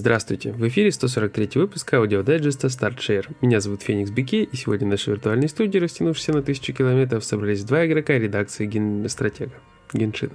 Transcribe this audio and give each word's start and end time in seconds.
Здравствуйте, 0.00 0.52
в 0.52 0.66
эфире 0.66 0.92
143 0.92 1.50
выпуск 1.56 1.92
аудиодайджеста 1.92 2.68
Start 2.68 2.99
Share. 2.99 3.36
Меня 3.42 3.60
зовут 3.60 3.82
Феникс 3.82 4.10
Бике, 4.10 4.44
и 4.44 4.56
сегодня 4.56 4.86
в 4.86 4.90
нашей 4.92 5.10
виртуальной 5.10 5.46
студии, 5.46 5.76
растянувшейся 5.76 6.32
на 6.32 6.40
тысячу 6.40 6.72
километров, 6.72 7.22
собрались 7.22 7.64
два 7.64 7.84
игрока 7.86 8.14
редакции 8.14 8.64
Gamestratega. 8.64 9.52
Геншина. 9.92 10.32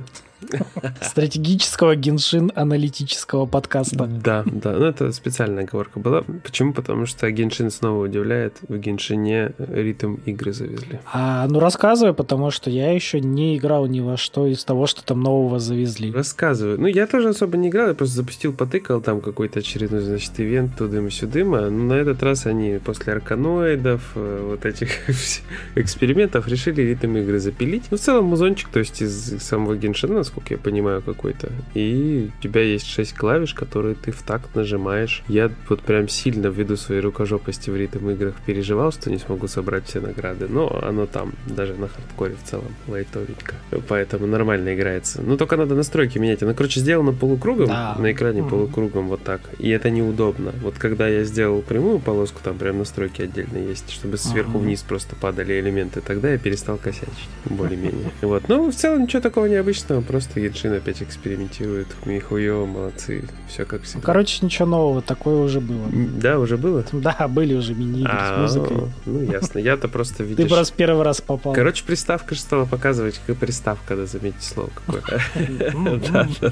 Стратегического 1.01 1.95
геншин 1.95 2.51
аналитического 2.55 3.45
подкаста. 3.45 4.05
Да, 4.05 4.43
да. 4.45 4.73
Ну, 4.73 4.85
это 4.85 5.11
специальная 5.11 5.63
оговорка 5.63 5.99
была. 5.99 6.23
Почему? 6.43 6.73
Потому 6.73 7.05
что 7.05 7.29
геншин 7.31 7.71
снова 7.71 8.05
удивляет. 8.05 8.57
В 8.67 8.77
геншине 8.77 9.53
ритм 9.57 10.15
игры 10.25 10.53
завезли. 10.53 10.99
А, 11.11 11.47
ну, 11.47 11.59
рассказывай, 11.59 12.13
потому 12.13 12.51
что 12.51 12.69
я 12.69 12.91
еще 12.91 13.19
не 13.19 13.57
играл 13.57 13.87
ни 13.87 14.01
во 14.01 14.17
что 14.17 14.47
из 14.47 14.63
того, 14.63 14.87
что 14.87 15.03
там 15.03 15.21
нового 15.21 15.59
завезли. 15.59 16.11
Рассказываю. 16.11 16.79
Ну, 16.79 16.87
я 16.87 17.07
тоже 17.07 17.29
особо 17.29 17.57
не 17.57 17.69
играл. 17.69 17.87
Я 17.87 17.93
просто 17.93 18.17
запустил, 18.17 18.53
потыкал 18.53 19.01
там 19.01 19.21
какой-то 19.21 19.59
очередной, 19.59 20.01
значит, 20.01 20.39
ивент 20.39 20.77
тудым-сюдым. 20.77 21.51
Но 21.51 21.69
на 21.69 21.93
этот 21.93 22.21
раз 22.23 22.45
они 22.45 22.79
после 22.83 23.13
арканоидов, 23.13 24.11
э, 24.15 24.47
вот 24.49 24.65
этих 24.65 24.89
экспериментов 25.75 26.47
решили 26.47 26.81
ритм 26.81 27.15
игры 27.17 27.39
запилить. 27.39 27.85
Ну, 27.89 27.97
в 27.97 27.99
целом, 27.99 28.25
музончик, 28.25 28.69
то 28.69 28.79
есть 28.79 29.01
из 29.01 29.44
самого 29.45 29.75
геншина, 29.75 30.15
насколько 30.15 30.53
я 30.53 30.57
понимаю, 30.57 31.01
какой-то. 31.01 31.51
И 31.73 32.31
у 32.37 32.41
тебя 32.41 32.61
есть 32.61 32.87
6 32.87 33.13
клавиш, 33.13 33.53
которые 33.53 33.95
ты 33.95 34.11
в 34.11 34.21
такт 34.21 34.55
нажимаешь. 34.55 35.23
Я 35.27 35.51
вот 35.69 35.81
прям 35.81 36.07
сильно 36.07 36.47
ввиду 36.47 36.75
своей 36.75 37.01
рукожопости 37.01 37.69
в 37.69 37.75
ритм 37.75 38.09
играх 38.09 38.35
переживал, 38.45 38.91
что 38.91 39.09
не 39.09 39.17
смогу 39.17 39.47
собрать 39.47 39.85
все 39.85 39.99
награды. 39.99 40.47
Но 40.47 40.81
оно 40.83 41.05
там, 41.05 41.33
даже 41.45 41.73
на 41.75 41.87
хардкоре 41.87 42.35
в 42.35 42.49
целом, 42.49 42.73
лайтовенько. 42.87 43.55
Поэтому 43.87 44.27
нормально 44.27 44.75
играется. 44.75 45.21
Ну, 45.21 45.37
только 45.37 45.57
надо 45.57 45.75
настройки 45.75 46.17
менять. 46.17 46.43
Оно, 46.43 46.53
короче, 46.53 46.79
сделано 46.79 47.13
полукругом, 47.13 47.67
да. 47.67 47.95
на 47.99 48.11
экране 48.11 48.41
mm-hmm. 48.41 48.49
полукругом 48.49 49.07
вот 49.07 49.23
так. 49.23 49.41
И 49.59 49.69
это 49.69 49.89
неудобно. 49.89 50.53
Вот 50.61 50.75
когда 50.77 51.07
я 51.07 51.23
сделал 51.23 51.61
прямую 51.61 51.99
полоску, 51.99 52.39
там 52.43 52.57
прям 52.57 52.79
настройки 52.79 53.21
отдельно 53.21 53.57
есть, 53.57 53.89
чтобы 53.91 54.17
сверху 54.17 54.57
mm-hmm. 54.57 54.61
вниз 54.61 54.81
просто 54.81 55.15
падали 55.15 55.59
элементы. 55.59 56.01
Тогда 56.01 56.31
я 56.31 56.37
перестал 56.37 56.77
косячить, 56.77 57.29
более-менее. 57.45 58.11
Вот. 58.21 58.47
Ну, 58.47 58.71
в 58.71 58.75
целом, 58.75 59.03
ничего 59.03 59.21
такого 59.21 59.34
необычного. 59.47 60.01
Просто 60.01 60.39
Геншин 60.39 60.73
опять 60.73 61.01
экспериментирует. 61.01 61.87
Михуё, 62.05 62.65
молодцы. 62.65 63.23
Все 63.49 63.65
как 63.65 63.83
всегда. 63.83 64.01
Короче, 64.01 64.45
ничего 64.45 64.65
нового, 64.65 65.01
такое 65.01 65.37
уже 65.43 65.59
было. 65.59 65.87
Да, 65.91 66.39
уже 66.39 66.57
было? 66.57 66.83
Да, 66.93 67.27
были 67.27 67.53
уже 67.53 67.75
мини 67.75 68.07
с 68.07 68.37
музыкой. 68.39 68.77
Ну, 69.05 69.21
ясно. 69.21 69.59
Я-то 69.59 69.87
просто 69.87 70.23
видишь... 70.23 70.43
Ты 70.43 70.49
просто 70.49 70.75
первый 70.75 71.03
раз 71.03 71.21
попал. 71.21 71.53
Короче, 71.53 71.83
приставка 71.83 72.33
же 72.33 72.41
стала 72.41 72.65
показывать, 72.65 73.19
как 73.27 73.37
приставка, 73.37 73.95
да, 73.95 74.05
заметьте 74.05 74.41
слово 74.41 74.69
какое. 74.73 75.03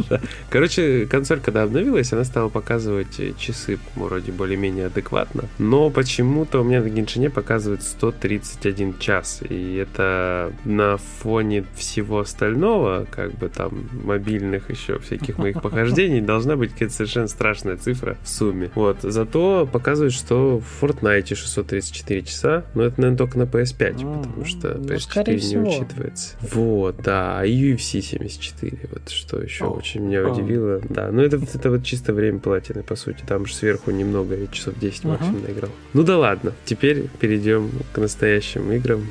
Да. 0.09 0.19
Короче, 0.49 1.05
консоль, 1.05 1.39
когда 1.39 1.63
обновилась, 1.63 2.11
она 2.13 2.23
стала 2.23 2.49
показывать 2.49 3.19
часы 3.37 3.79
вроде 3.95 4.31
более-менее 4.31 4.87
адекватно. 4.87 5.45
Но 5.57 5.89
почему-то 5.89 6.61
у 6.61 6.63
меня 6.63 6.81
на 6.81 6.89
Геншине 6.89 7.29
показывает 7.29 7.83
131 7.83 8.99
час. 8.99 9.41
И 9.47 9.75
это 9.75 10.51
на 10.65 10.97
фоне 10.97 11.65
всего 11.75 12.19
остального, 12.19 12.72
как 13.09 13.33
бы 13.33 13.49
там 13.49 13.89
мобильных 14.03 14.69
еще 14.69 14.99
всяких 14.99 15.37
моих 15.37 15.61
похождений, 15.61 16.21
должна 16.21 16.55
быть 16.55 16.71
какая-то 16.71 16.93
совершенно 16.93 17.27
страшная 17.27 17.77
цифра 17.77 18.17
в 18.23 18.29
сумме. 18.29 18.71
Вот. 18.75 18.97
Зато 19.01 19.67
показывает, 19.71 20.13
что 20.13 20.59
в 20.59 20.83
Fortnite 20.83 21.35
634 21.35 22.21
часа, 22.23 22.65
но 22.73 22.83
это, 22.83 23.01
наверное, 23.01 23.17
только 23.17 23.37
на 23.37 23.43
PS5, 23.43 24.21
потому 24.21 24.45
что 24.45 24.69
PS4 24.69 25.23
ну, 25.27 25.49
не 25.49 25.69
учитывается. 25.69 26.35
Вот, 26.53 26.97
да. 27.03 27.39
А 27.39 27.45
UFC 27.45 28.01
74, 28.01 28.79
вот 28.91 29.09
что 29.09 29.41
еще 29.41 29.65
очень 29.65 30.01
меня 30.01 30.27
удивило. 30.27 30.81
Да, 30.89 31.11
ну 31.11 31.21
это, 31.21 31.37
это 31.37 31.69
вот 31.69 31.83
чисто 31.83 32.13
время 32.13 32.39
платины, 32.39 32.83
по 32.83 32.95
сути. 32.95 33.23
Там 33.25 33.45
же 33.45 33.53
сверху 33.53 33.91
немного, 33.91 34.35
я 34.35 34.47
часов 34.47 34.75
10 34.79 35.03
максимум 35.05 35.43
наиграл. 35.43 35.71
Ну 35.93 36.03
да 36.03 36.17
ладно, 36.17 36.53
теперь 36.65 37.07
перейдем 37.19 37.71
к 37.91 37.97
настоящим 37.97 38.71
играм. 38.71 39.07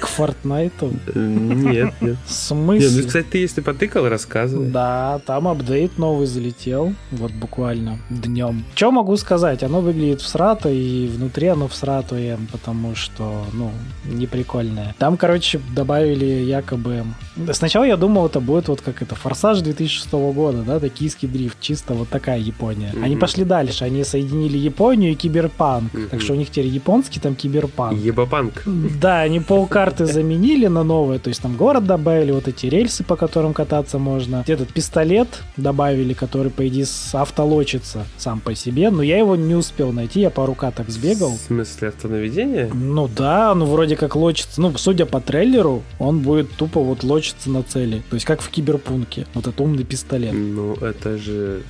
К 0.00 0.04
Fortnite? 0.04 0.94
Нет, 1.14 1.94
нет. 2.00 2.16
В 2.26 2.32
смысле? 2.32 2.87
Нет, 2.94 3.02
ну, 3.02 3.08
кстати, 3.08 3.26
ты 3.30 3.38
если 3.38 3.60
потыкал, 3.60 4.08
рассказывай. 4.08 4.68
Да, 4.68 5.20
там 5.26 5.48
апдейт 5.48 5.98
новый 5.98 6.26
залетел, 6.26 6.94
вот 7.10 7.32
буквально 7.32 7.98
днем. 8.10 8.64
Что 8.74 8.90
могу 8.90 9.16
сказать? 9.16 9.62
Оно 9.62 9.80
выглядит 9.80 10.20
всрато, 10.20 10.68
и 10.68 11.08
внутри 11.08 11.48
оно 11.48 11.68
всратое, 11.68 12.38
потому 12.52 12.94
что, 12.94 13.44
ну, 13.52 13.70
не 14.04 14.26
прикольное. 14.26 14.94
Там, 14.98 15.16
короче, 15.16 15.60
добавили 15.74 16.24
якобы... 16.24 17.04
Сначала 17.52 17.84
я 17.84 17.96
думал, 17.96 18.26
это 18.26 18.40
будет 18.40 18.68
вот 18.68 18.80
как 18.80 19.02
это, 19.02 19.14
Форсаж 19.14 19.60
2006 19.60 20.12
года, 20.12 20.62
да, 20.62 20.80
токийский 20.80 21.28
дрифт, 21.28 21.58
чисто 21.60 21.94
вот 21.94 22.08
такая 22.08 22.38
Япония. 22.38 22.92
Mm-hmm. 22.92 23.04
Они 23.04 23.16
пошли 23.16 23.44
дальше, 23.44 23.84
они 23.84 24.04
соединили 24.04 24.58
Японию 24.58 25.12
и 25.12 25.14
Киберпанк. 25.14 25.94
Mm-hmm. 25.94 26.08
Так 26.08 26.20
что 26.20 26.32
у 26.32 26.36
них 26.36 26.50
теперь 26.50 26.66
японский, 26.66 27.20
там 27.20 27.34
Киберпанк. 27.34 27.98
Ебапанк. 27.98 28.62
Да, 29.00 29.20
они 29.20 29.40
полкарты 29.40 30.06
заменили 30.06 30.66
на 30.66 30.82
новое, 30.82 31.18
то 31.18 31.28
есть 31.28 31.40
там 31.42 31.56
город 31.56 31.86
добавили, 31.86 32.32
вот 32.32 32.48
эти 32.48 32.66
рельсы, 32.78 33.04
по 33.04 33.16
которым 33.16 33.54
кататься 33.54 33.98
можно. 33.98 34.44
Этот 34.46 34.72
пистолет 34.72 35.28
добавили, 35.56 36.12
который, 36.12 36.50
по 36.50 36.66
идее, 36.68 36.86
автолочится 37.12 38.06
сам 38.16 38.40
по 38.40 38.54
себе, 38.54 38.90
но 38.90 39.02
я 39.02 39.18
его 39.18 39.36
не 39.36 39.54
успел 39.54 39.92
найти, 39.92 40.20
я 40.20 40.30
по 40.30 40.46
рука 40.46 40.70
так 40.70 40.88
сбегал. 40.90 41.30
В 41.30 41.46
смысле 41.46 41.88
автонаведения? 41.88 42.70
Ну 42.72 43.08
да, 43.08 43.54
ну 43.54 43.66
вроде 43.66 43.96
как 43.96 44.14
лочится. 44.16 44.60
Ну, 44.60 44.76
судя 44.76 45.06
по 45.06 45.20
трейлеру, 45.20 45.82
он 45.98 46.20
будет 46.20 46.50
тупо 46.52 46.80
вот 46.80 47.02
лочиться 47.02 47.50
на 47.50 47.62
цели. 47.62 48.02
То 48.10 48.14
есть 48.14 48.26
как 48.26 48.40
в 48.40 48.48
Киберпунке. 48.48 49.26
Вот 49.34 49.46
этот 49.46 49.60
умный 49.60 49.84
пистолет. 49.84 50.32
Ну, 50.32 50.74
это 50.74 51.18
же... 51.18 51.62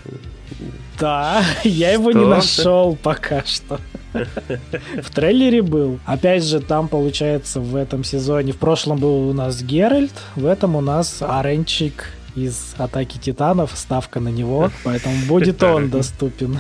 Да, 0.99 1.43
я 1.65 1.93
его 1.93 2.13
не 2.13 2.27
нашел 2.27 2.97
пока 3.03 3.45
что. 3.45 3.81
В 4.13 5.11
трейлере 5.15 5.63
был. 5.63 5.99
Опять 6.07 6.45
же, 6.45 6.61
там, 6.61 6.89
получается, 6.89 7.61
в 7.61 7.77
этом 7.77 8.05
сезоне, 8.05 8.53
в 8.53 8.59
прошлом 8.59 8.99
был 8.99 9.29
у 9.29 9.33
нас 9.33 9.63
Геральт, 9.63 10.13
в 10.37 10.47
этом 10.47 10.77
у 10.77 10.81
нас 10.81 11.19
Оренчик 11.21 12.13
из 12.35 12.75
Атаки 12.79 13.19
Титанов, 13.19 13.73
ставка 13.75 14.21
на 14.21 14.29
него, 14.29 14.71
поэтому 14.85 15.15
будет 15.27 15.63
он 15.63 15.91
доступен. 15.91 16.59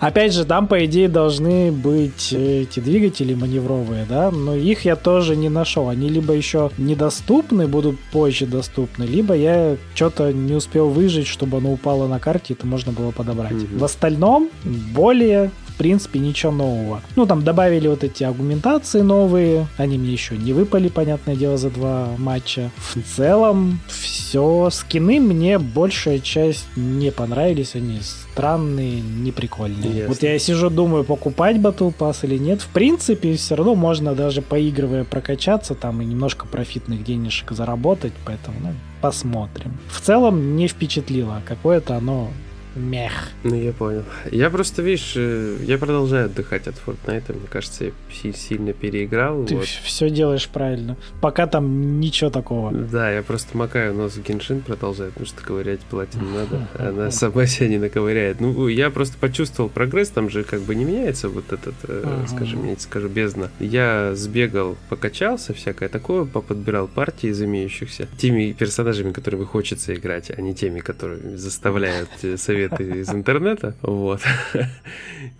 Опять 0.00 0.32
же, 0.32 0.44
там, 0.44 0.68
по 0.68 0.84
идее, 0.84 1.08
должны 1.08 1.72
быть 1.72 2.32
эти 2.32 2.80
двигатели 2.80 3.34
маневровые, 3.34 4.06
да, 4.08 4.30
но 4.30 4.54
их 4.54 4.84
я 4.84 4.96
тоже 4.96 5.36
не 5.36 5.48
нашел. 5.48 5.88
Они 5.88 6.08
либо 6.08 6.32
еще 6.34 6.70
недоступны, 6.78 7.66
будут 7.66 7.98
позже 8.12 8.46
доступны, 8.46 9.04
либо 9.04 9.34
я 9.34 9.76
что-то 9.94 10.32
не 10.32 10.54
успел 10.54 10.88
выжить, 10.88 11.26
чтобы 11.26 11.58
оно 11.58 11.72
упало 11.72 12.06
на 12.06 12.18
карте, 12.18 12.54
это 12.54 12.66
можно 12.66 12.92
было 12.92 13.10
подобрать. 13.10 13.52
Mm-hmm. 13.52 13.78
В 13.78 13.84
остальном, 13.84 14.50
более 14.94 15.50
в 15.72 15.76
принципе, 15.78 16.18
ничего 16.18 16.52
нового. 16.52 17.00
Ну, 17.16 17.26
там 17.26 17.42
добавили 17.42 17.88
вот 17.88 18.04
эти 18.04 18.24
аргументации 18.24 19.00
новые, 19.00 19.66
они 19.76 19.98
мне 19.98 20.12
еще 20.12 20.36
не 20.36 20.52
выпали, 20.52 20.88
понятное 20.88 21.36
дело, 21.36 21.56
за 21.56 21.70
два 21.70 22.08
матча. 22.18 22.70
В 22.76 23.00
целом, 23.16 23.80
все. 23.88 24.68
Скины 24.70 25.20
мне 25.20 25.58
большая 25.58 26.18
часть 26.18 26.66
не 26.76 27.10
понравились, 27.10 27.74
они 27.74 28.00
странные, 28.00 29.00
неприкольные. 29.00 29.90
Ясно. 29.90 30.08
Вот 30.08 30.22
я 30.22 30.38
сижу, 30.38 30.70
думаю, 30.70 31.04
покупать 31.04 31.56
Battle 31.56 31.94
Pass 31.96 32.18
или 32.22 32.38
нет. 32.38 32.62
В 32.62 32.68
принципе, 32.68 33.34
все 33.36 33.56
равно 33.56 33.74
можно 33.74 34.14
даже 34.14 34.42
поигрывая 34.42 35.04
прокачаться 35.04 35.74
там 35.74 36.00
и 36.02 36.04
немножко 36.04 36.46
профитных 36.46 37.04
денежек 37.04 37.52
заработать, 37.52 38.12
поэтому, 38.24 38.56
ну, 38.60 38.74
посмотрим. 39.00 39.78
В 39.90 40.00
целом 40.00 40.56
не 40.56 40.68
впечатлило, 40.68 41.42
какое-то 41.46 41.96
оно 41.96 42.30
Мех. 42.74 43.12
Ну, 43.44 43.54
я 43.54 43.72
понял. 43.72 44.04
Я 44.30 44.50
просто, 44.50 44.82
видишь, 44.82 45.12
э, 45.16 45.56
я 45.62 45.78
продолжаю 45.78 46.26
отдыхать 46.26 46.66
от 46.66 46.76
Fortnite. 46.76 47.36
Мне 47.36 47.46
кажется, 47.48 47.84
я 47.84 48.32
сильно 48.32 48.72
переиграл. 48.72 49.44
Ты 49.44 49.56
вот. 49.56 49.66
все 49.66 50.10
делаешь 50.10 50.48
правильно. 50.48 50.96
Пока 51.20 51.46
там 51.46 52.00
ничего 52.00 52.30
такого. 52.30 52.72
Да, 52.72 53.10
я 53.10 53.22
просто 53.22 53.56
макаю 53.56 53.94
нос 53.94 54.14
в 54.14 54.22
Геншин, 54.22 54.62
продолжаю, 54.62 55.10
потому 55.10 55.26
что 55.26 55.42
ковырять 55.42 55.80
платину 55.80 56.30
надо. 56.30 56.68
Она 56.78 57.10
сама 57.10 57.46
себя 57.46 57.68
не 57.68 57.78
наковыряет. 57.78 58.40
Ну, 58.40 58.68
я 58.68 58.90
просто 58.90 59.18
почувствовал 59.18 59.68
прогресс, 59.68 60.08
там 60.08 60.30
же 60.30 60.42
как 60.44 60.62
бы 60.62 60.74
не 60.74 60.84
меняется 60.84 61.28
вот 61.28 61.52
этот, 61.52 61.74
uh-huh. 61.84 62.28
скажем, 62.28 62.66
я 62.68 62.76
скажу, 62.78 63.08
бездна. 63.08 63.50
Я 63.60 64.14
сбегал, 64.14 64.76
покачался, 64.88 65.52
всякое 65.52 65.88
такое, 65.88 66.24
поподбирал 66.24 66.88
партии 66.88 67.28
из 67.28 67.42
имеющихся. 67.42 68.08
Теми 68.16 68.52
персонажами, 68.52 69.12
которыми 69.12 69.44
хочется 69.44 69.94
играть, 69.94 70.30
а 70.30 70.40
не 70.40 70.54
теми, 70.54 70.80
которые 70.80 71.36
заставляют 71.36 72.08
советовать 72.36 72.61
советы 72.68 73.00
из 73.00 73.10
интернета. 73.10 73.74
Вот. 73.82 74.20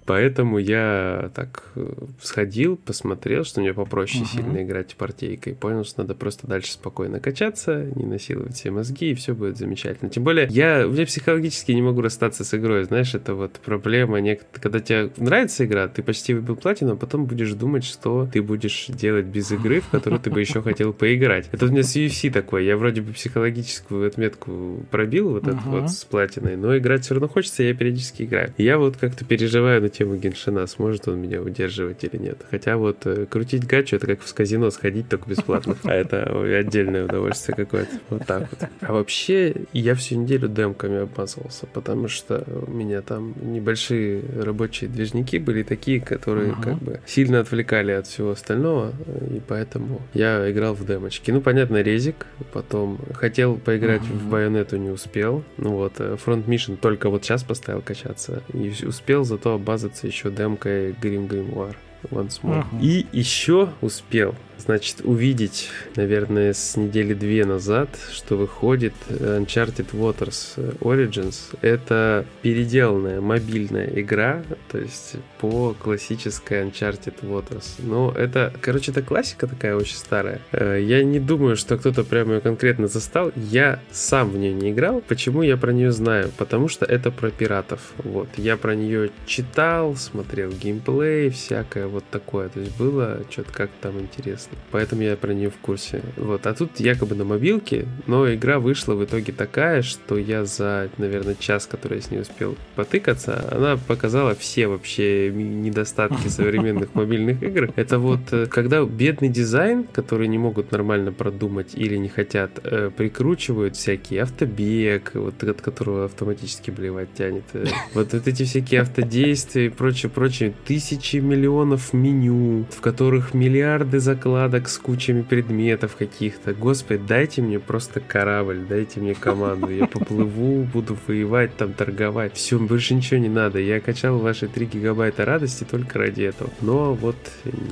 Поэтому 0.04 0.58
я 0.58 1.30
так 1.34 1.64
э, 1.76 1.92
сходил, 2.20 2.76
посмотрел, 2.76 3.44
что 3.44 3.60
мне 3.60 3.72
попроще 3.72 4.24
сильно 4.24 4.62
играть 4.62 4.96
партийкой. 4.96 5.54
Понял, 5.54 5.84
что 5.84 6.02
надо 6.02 6.14
просто 6.14 6.46
дальше 6.46 6.72
спокойно 6.72 7.20
качаться, 7.20 7.86
не 7.94 8.04
насиловать 8.04 8.56
все 8.56 8.70
мозги, 8.70 9.12
и 9.12 9.14
все 9.14 9.34
будет 9.34 9.58
замечательно. 9.58 10.10
Тем 10.10 10.24
более, 10.24 10.48
я, 10.50 10.86
мне 10.86 11.06
психологически 11.06 11.72
не 11.72 11.82
могу 11.82 12.00
расстаться 12.00 12.44
с 12.44 12.52
игрой. 12.54 12.84
Знаешь, 12.84 13.14
это 13.14 13.34
вот 13.34 13.52
проблема. 13.64 14.18
Когда 14.52 14.80
тебе 14.80 15.10
нравится 15.18 15.64
игра, 15.64 15.88
ты 15.88 16.02
почти 16.02 16.34
выбил 16.34 16.56
платину, 16.56 16.92
а 16.92 16.96
потом 16.96 17.26
будешь 17.26 17.52
думать, 17.52 17.84
что 17.84 18.28
ты 18.32 18.42
будешь 18.42 18.86
делать 18.88 19.26
без 19.26 19.52
игры, 19.52 19.80
в 19.80 19.88
которую 19.88 20.20
ты 20.20 20.30
бы 20.30 20.40
еще 20.40 20.62
хотел 20.62 20.92
поиграть. 20.92 21.48
Это 21.52 21.66
у 21.66 21.68
меня 21.68 21.82
с 21.84 21.94
UFC 21.94 22.30
такое. 22.30 22.62
Я 22.62 22.76
вроде 22.76 23.02
бы 23.02 23.12
психологическую 23.12 24.08
отметку 24.08 24.84
пробил 24.90 25.30
вот 25.30 25.44
uh-huh. 25.44 25.58
это 25.58 25.68
вот 25.68 25.90
с 25.90 26.04
платиной, 26.04 26.56
но 26.56 26.76
играть 26.76 27.04
все 27.12 27.20
равно 27.20 27.28
хочется, 27.28 27.62
я 27.62 27.74
периодически 27.74 28.22
играю. 28.22 28.54
я 28.56 28.78
вот 28.78 28.96
как-то 28.96 29.26
переживаю 29.26 29.82
на 29.82 29.90
тему 29.90 30.16
Геншина, 30.16 30.66
сможет 30.66 31.08
он 31.08 31.18
меня 31.18 31.42
удерживать 31.42 32.02
или 32.04 32.16
нет. 32.16 32.38
Хотя 32.50 32.78
вот 32.78 33.04
э, 33.04 33.26
крутить 33.26 33.66
гачу, 33.66 33.96
это 33.96 34.06
как 34.06 34.22
в 34.22 34.34
казино 34.34 34.70
сходить, 34.70 35.10
только 35.10 35.28
бесплатно. 35.28 35.76
А 35.84 35.92
это 35.92 36.24
отдельное 36.58 37.04
удовольствие 37.04 37.54
какое-то. 37.54 37.90
Вот 38.08 38.24
так 38.26 38.48
вот. 38.50 38.70
А 38.80 38.92
вообще, 38.94 39.54
я 39.74 39.94
всю 39.94 40.14
неделю 40.14 40.48
демками 40.48 41.00
обмазывался, 41.00 41.66
потому 41.66 42.08
что 42.08 42.44
у 42.66 42.70
меня 42.70 43.02
там 43.02 43.34
небольшие 43.42 44.22
рабочие 44.40 44.88
движники 44.88 45.38
были 45.38 45.64
такие, 45.64 46.00
которые 46.00 46.54
как 46.62 46.78
бы 46.78 47.00
сильно 47.04 47.40
отвлекали 47.40 47.92
от 47.92 48.06
всего 48.06 48.30
остального, 48.30 48.94
и 49.30 49.42
поэтому 49.46 50.00
я 50.14 50.50
играл 50.50 50.72
в 50.72 50.86
демочки. 50.86 51.30
Ну, 51.30 51.42
понятно, 51.42 51.82
резик, 51.82 52.26
потом 52.54 52.98
хотел 53.12 53.56
поиграть 53.56 54.02
в 54.02 54.30
байонету, 54.30 54.78
не 54.78 54.88
успел. 54.88 55.44
Ну 55.58 55.72
вот, 55.72 56.00
Front 56.00 56.46
Mission 56.46 56.78
только 56.78 57.01
вот 57.10 57.24
сейчас 57.24 57.42
поставил 57.42 57.82
качаться, 57.82 58.42
и 58.52 58.72
успел 58.84 59.24
зато 59.24 59.54
обмазаться 59.54 60.06
еще 60.06 60.30
демкой 60.30 60.92
Grim 60.92 61.28
Grimoire 61.28 61.76
once 62.10 62.40
more. 62.42 62.64
Uh-huh. 62.64 62.80
И 62.80 63.06
еще 63.12 63.70
успел 63.80 64.34
значит, 64.64 65.00
увидеть, 65.04 65.68
наверное, 65.96 66.52
с 66.52 66.76
недели 66.76 67.14
две 67.14 67.44
назад, 67.44 67.88
что 68.12 68.36
выходит 68.36 68.94
Uncharted 69.08 69.90
Waters 69.92 70.78
Origins. 70.80 71.56
Это 71.60 72.24
переделанная 72.42 73.20
мобильная 73.20 73.90
игра, 73.94 74.42
то 74.70 74.78
есть 74.78 75.16
по 75.40 75.74
классической 75.74 76.62
Uncharted 76.62 77.14
Waters. 77.22 77.74
Но 77.78 78.12
это, 78.12 78.52
короче, 78.60 78.92
это 78.92 79.02
классика 79.02 79.46
такая 79.46 79.76
очень 79.76 79.96
старая. 79.96 80.40
Э, 80.52 80.78
я 80.80 81.02
не 81.02 81.18
думаю, 81.18 81.56
что 81.56 81.76
кто-то 81.76 82.04
прямо 82.04 82.34
ее 82.34 82.40
конкретно 82.40 82.86
застал. 82.88 83.32
Я 83.36 83.80
сам 83.90 84.30
в 84.30 84.38
нее 84.38 84.52
не 84.52 84.70
играл. 84.70 85.02
Почему 85.06 85.42
я 85.42 85.56
про 85.56 85.72
нее 85.72 85.92
знаю? 85.92 86.30
Потому 86.38 86.68
что 86.68 86.86
это 86.86 87.10
про 87.10 87.30
пиратов. 87.30 87.80
Вот. 87.98 88.28
Я 88.36 88.56
про 88.56 88.74
нее 88.74 89.10
читал, 89.26 89.96
смотрел 89.96 90.50
геймплей, 90.50 91.30
всякое 91.30 91.86
вот 91.86 92.04
такое. 92.10 92.48
То 92.48 92.60
есть 92.60 92.76
было 92.76 93.20
что-то 93.30 93.52
как 93.52 93.70
там 93.80 93.98
интересно 94.00 94.51
поэтому 94.70 95.02
я 95.02 95.16
про 95.16 95.32
нее 95.32 95.50
в 95.50 95.56
курсе. 95.56 96.02
Вот, 96.16 96.46
а 96.46 96.54
тут 96.54 96.80
якобы 96.80 97.14
на 97.14 97.24
мобилке, 97.24 97.86
но 98.06 98.32
игра 98.32 98.58
вышла 98.58 98.94
в 98.94 99.04
итоге 99.04 99.32
такая, 99.32 99.82
что 99.82 100.18
я 100.18 100.44
за, 100.44 100.88
наверное, 100.98 101.34
час, 101.34 101.66
который 101.66 101.98
я 101.98 102.02
с 102.02 102.10
ней 102.10 102.20
успел 102.20 102.56
потыкаться, 102.74 103.48
она 103.50 103.76
показала 103.76 104.34
все 104.34 104.66
вообще 104.66 105.30
недостатки 105.30 106.28
современных 106.28 106.94
мобильных 106.94 107.42
игр. 107.42 107.72
Это 107.76 107.98
вот 107.98 108.20
э, 108.32 108.46
когда 108.46 108.84
бедный 108.84 109.28
дизайн, 109.28 109.84
который 109.84 110.28
не 110.28 110.38
могут 110.38 110.72
нормально 110.72 111.12
продумать 111.12 111.74
или 111.74 111.96
не 111.96 112.08
хотят, 112.08 112.60
э, 112.64 112.90
прикручивают 112.96 113.76
всякие 113.76 114.22
автобег, 114.22 115.12
вот 115.14 115.42
от 115.42 115.60
которого 115.60 116.04
автоматически 116.06 116.70
блевать 116.70 117.08
тянет. 117.14 117.44
Э, 117.52 117.66
вот, 117.94 118.12
вот 118.12 118.28
эти 118.28 118.44
всякие 118.44 118.82
автодействия 118.82 119.66
и 119.66 119.68
прочее, 119.68 120.10
прочее. 120.10 120.54
Тысячи 120.64 121.16
миллионов 121.16 121.92
меню, 121.92 122.66
в 122.70 122.80
которых 122.80 123.34
миллиарды 123.34 124.00
закладок 124.00 124.41
закладок 124.42 124.68
с 124.68 124.78
кучами 124.78 125.22
предметов 125.22 125.96
каких-то. 125.96 126.52
Господи, 126.52 127.02
дайте 127.06 127.42
мне 127.42 127.58
просто 127.58 128.00
корабль, 128.00 128.60
дайте 128.68 129.00
мне 129.00 129.14
команду. 129.14 129.68
Я 129.70 129.86
поплыву, 129.86 130.64
буду 130.64 130.96
воевать, 131.06 131.56
там 131.56 131.72
торговать. 131.72 132.34
Все, 132.34 132.58
больше 132.58 132.94
ничего 132.94 133.20
не 133.20 133.28
надо. 133.28 133.58
Я 133.60 133.80
качал 133.80 134.18
ваши 134.18 134.48
3 134.48 134.66
гигабайта 134.66 135.24
радости 135.24 135.64
только 135.64 135.98
ради 135.98 136.22
этого. 136.22 136.50
Но 136.60 136.94
вот 136.94 137.16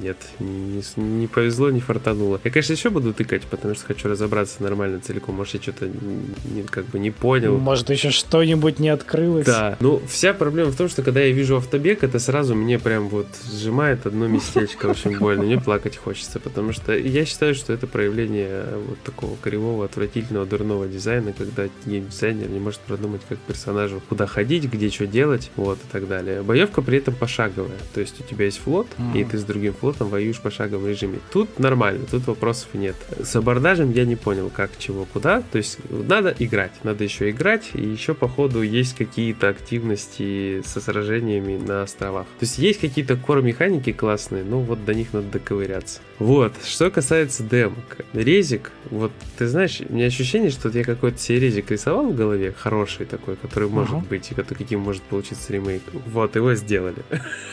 нет, 0.01 0.17
не, 0.39 0.83
не 0.97 1.27
повезло, 1.27 1.71
не 1.71 1.81
фартануло. 1.81 2.41
Я, 2.45 2.51
конечно, 2.51 2.73
еще 2.73 2.91
буду 2.91 3.13
тыкать, 3.13 3.43
потому 3.43 3.75
что 3.75 3.87
хочу 3.87 4.09
разобраться 4.09 4.63
нормально 4.63 5.01
целиком. 5.01 5.35
Может, 5.35 5.55
я 5.55 5.63
что-то 5.63 5.87
не, 5.87 6.63
как 6.63 6.87
бы 6.87 6.99
не 6.99 7.11
понял. 7.11 7.59
Может, 7.59 7.91
еще 7.91 8.11
что-нибудь 8.11 8.79
не 8.79 8.91
открылось. 8.91 9.47
Да. 9.47 9.77
Ну, 9.81 10.01
вся 10.09 10.35
проблема 10.35 10.71
в 10.71 10.77
том, 10.77 10.89
что 10.89 11.03
когда 11.03 11.21
я 11.21 11.33
вижу 11.33 11.57
автобег, 11.57 12.05
это 12.05 12.19
сразу 12.19 12.55
мне 12.55 12.79
прям 12.79 13.09
вот 13.09 13.27
сжимает 13.51 14.07
одно 14.07 14.29
местечко 14.29 14.87
очень 14.87 15.19
больно. 15.19 15.43
Мне 15.43 15.61
плакать 15.61 15.97
хочется, 15.97 16.39
потому 16.51 16.73
что 16.73 16.97
я 16.97 17.25
считаю, 17.25 17.55
что 17.55 17.73
это 17.73 17.87
проявление 17.87 18.65
вот 18.89 19.01
такого 19.01 19.37
кривого, 19.41 19.85
отвратительного, 19.85 20.47
дурного 20.47 20.87
дизайна, 20.87 21.33
когда 21.33 21.69
геймдизайнер 21.87 22.51
не 22.51 22.59
может 22.59 22.81
продумать, 22.81 23.23
как 23.29 23.39
персонажу 23.39 24.03
куда 24.09 24.27
ходить, 24.27 24.65
где 24.65 24.91
что 24.91 25.07
делать, 25.07 25.51
вот 25.57 25.79
и 25.79 25.93
так 25.93 26.09
далее. 26.09 26.43
Боевка 26.43 26.83
при 26.83 26.99
этом 26.99 27.15
пошаговая, 27.15 27.79
то 27.95 28.01
есть 28.01 28.21
у 28.21 28.25
тебя 28.25 28.47
есть 28.47 28.59
флот, 28.59 28.89
mm-hmm. 28.99 29.21
и 29.21 29.25
ты 29.25 29.39
с 29.39 29.45
другим 29.45 29.73
флотом 29.75 30.09
воюешь 30.09 30.37
в 30.37 30.43
пошаговом 30.43 30.89
режиме. 30.89 31.19
Тут 31.33 31.59
нормально, 31.59 32.05
тут 32.11 32.27
вопросов 32.27 32.69
нет. 32.75 32.97
С 33.23 33.35
абордажем 33.37 33.93
я 33.93 34.05
не 34.05 34.17
понял, 34.17 34.51
как, 34.55 34.71
чего, 34.79 35.07
куда, 35.07 35.43
то 35.43 35.59
есть 35.59 35.79
надо 35.91 36.35
играть, 36.39 36.73
надо 36.83 37.05
еще 37.05 37.31
играть, 37.31 37.71
и 37.75 37.83
еще 37.83 38.15
по 38.15 38.29
ходу 38.29 38.63
есть 38.63 38.97
какие-то 38.97 39.49
активности 39.49 40.63
со 40.67 40.81
сражениями 40.81 41.57
на 41.57 41.83
островах. 41.83 42.27
То 42.39 42.45
есть 42.45 42.59
есть 42.59 42.81
какие-то 42.81 43.17
кор-механики 43.17 43.93
классные, 43.93 44.45
но 44.45 44.61
вот 44.61 44.85
до 44.85 44.95
них 44.95 45.13
надо 45.13 45.29
доковыряться. 45.29 46.01
Вот, 46.19 46.40
вот, 46.41 46.55
что 46.65 46.91
касается 46.91 47.43
демок. 47.43 47.99
Резик, 48.15 48.73
вот, 48.89 49.13
ты 49.37 49.47
знаешь, 49.47 49.83
у 49.87 49.93
меня 49.93 50.07
ощущение, 50.07 50.51
что 50.51 50.71
я 50.71 50.85
какой-то 50.85 51.19
себе 51.19 51.39
резик 51.39 51.71
рисовал 51.71 52.07
в 52.07 52.17
голове, 52.17 52.55
хороший 52.57 53.05
такой, 53.05 53.37
который 53.37 53.69
может 53.69 53.97
uh-huh. 53.97 54.09
быть, 54.09 54.31
и 54.31 54.35
каким 54.35 54.81
может 54.81 55.03
получиться 55.03 55.53
ремейк. 55.53 55.83
Вот, 56.07 56.37
его 56.37 56.55
сделали. 56.55 57.03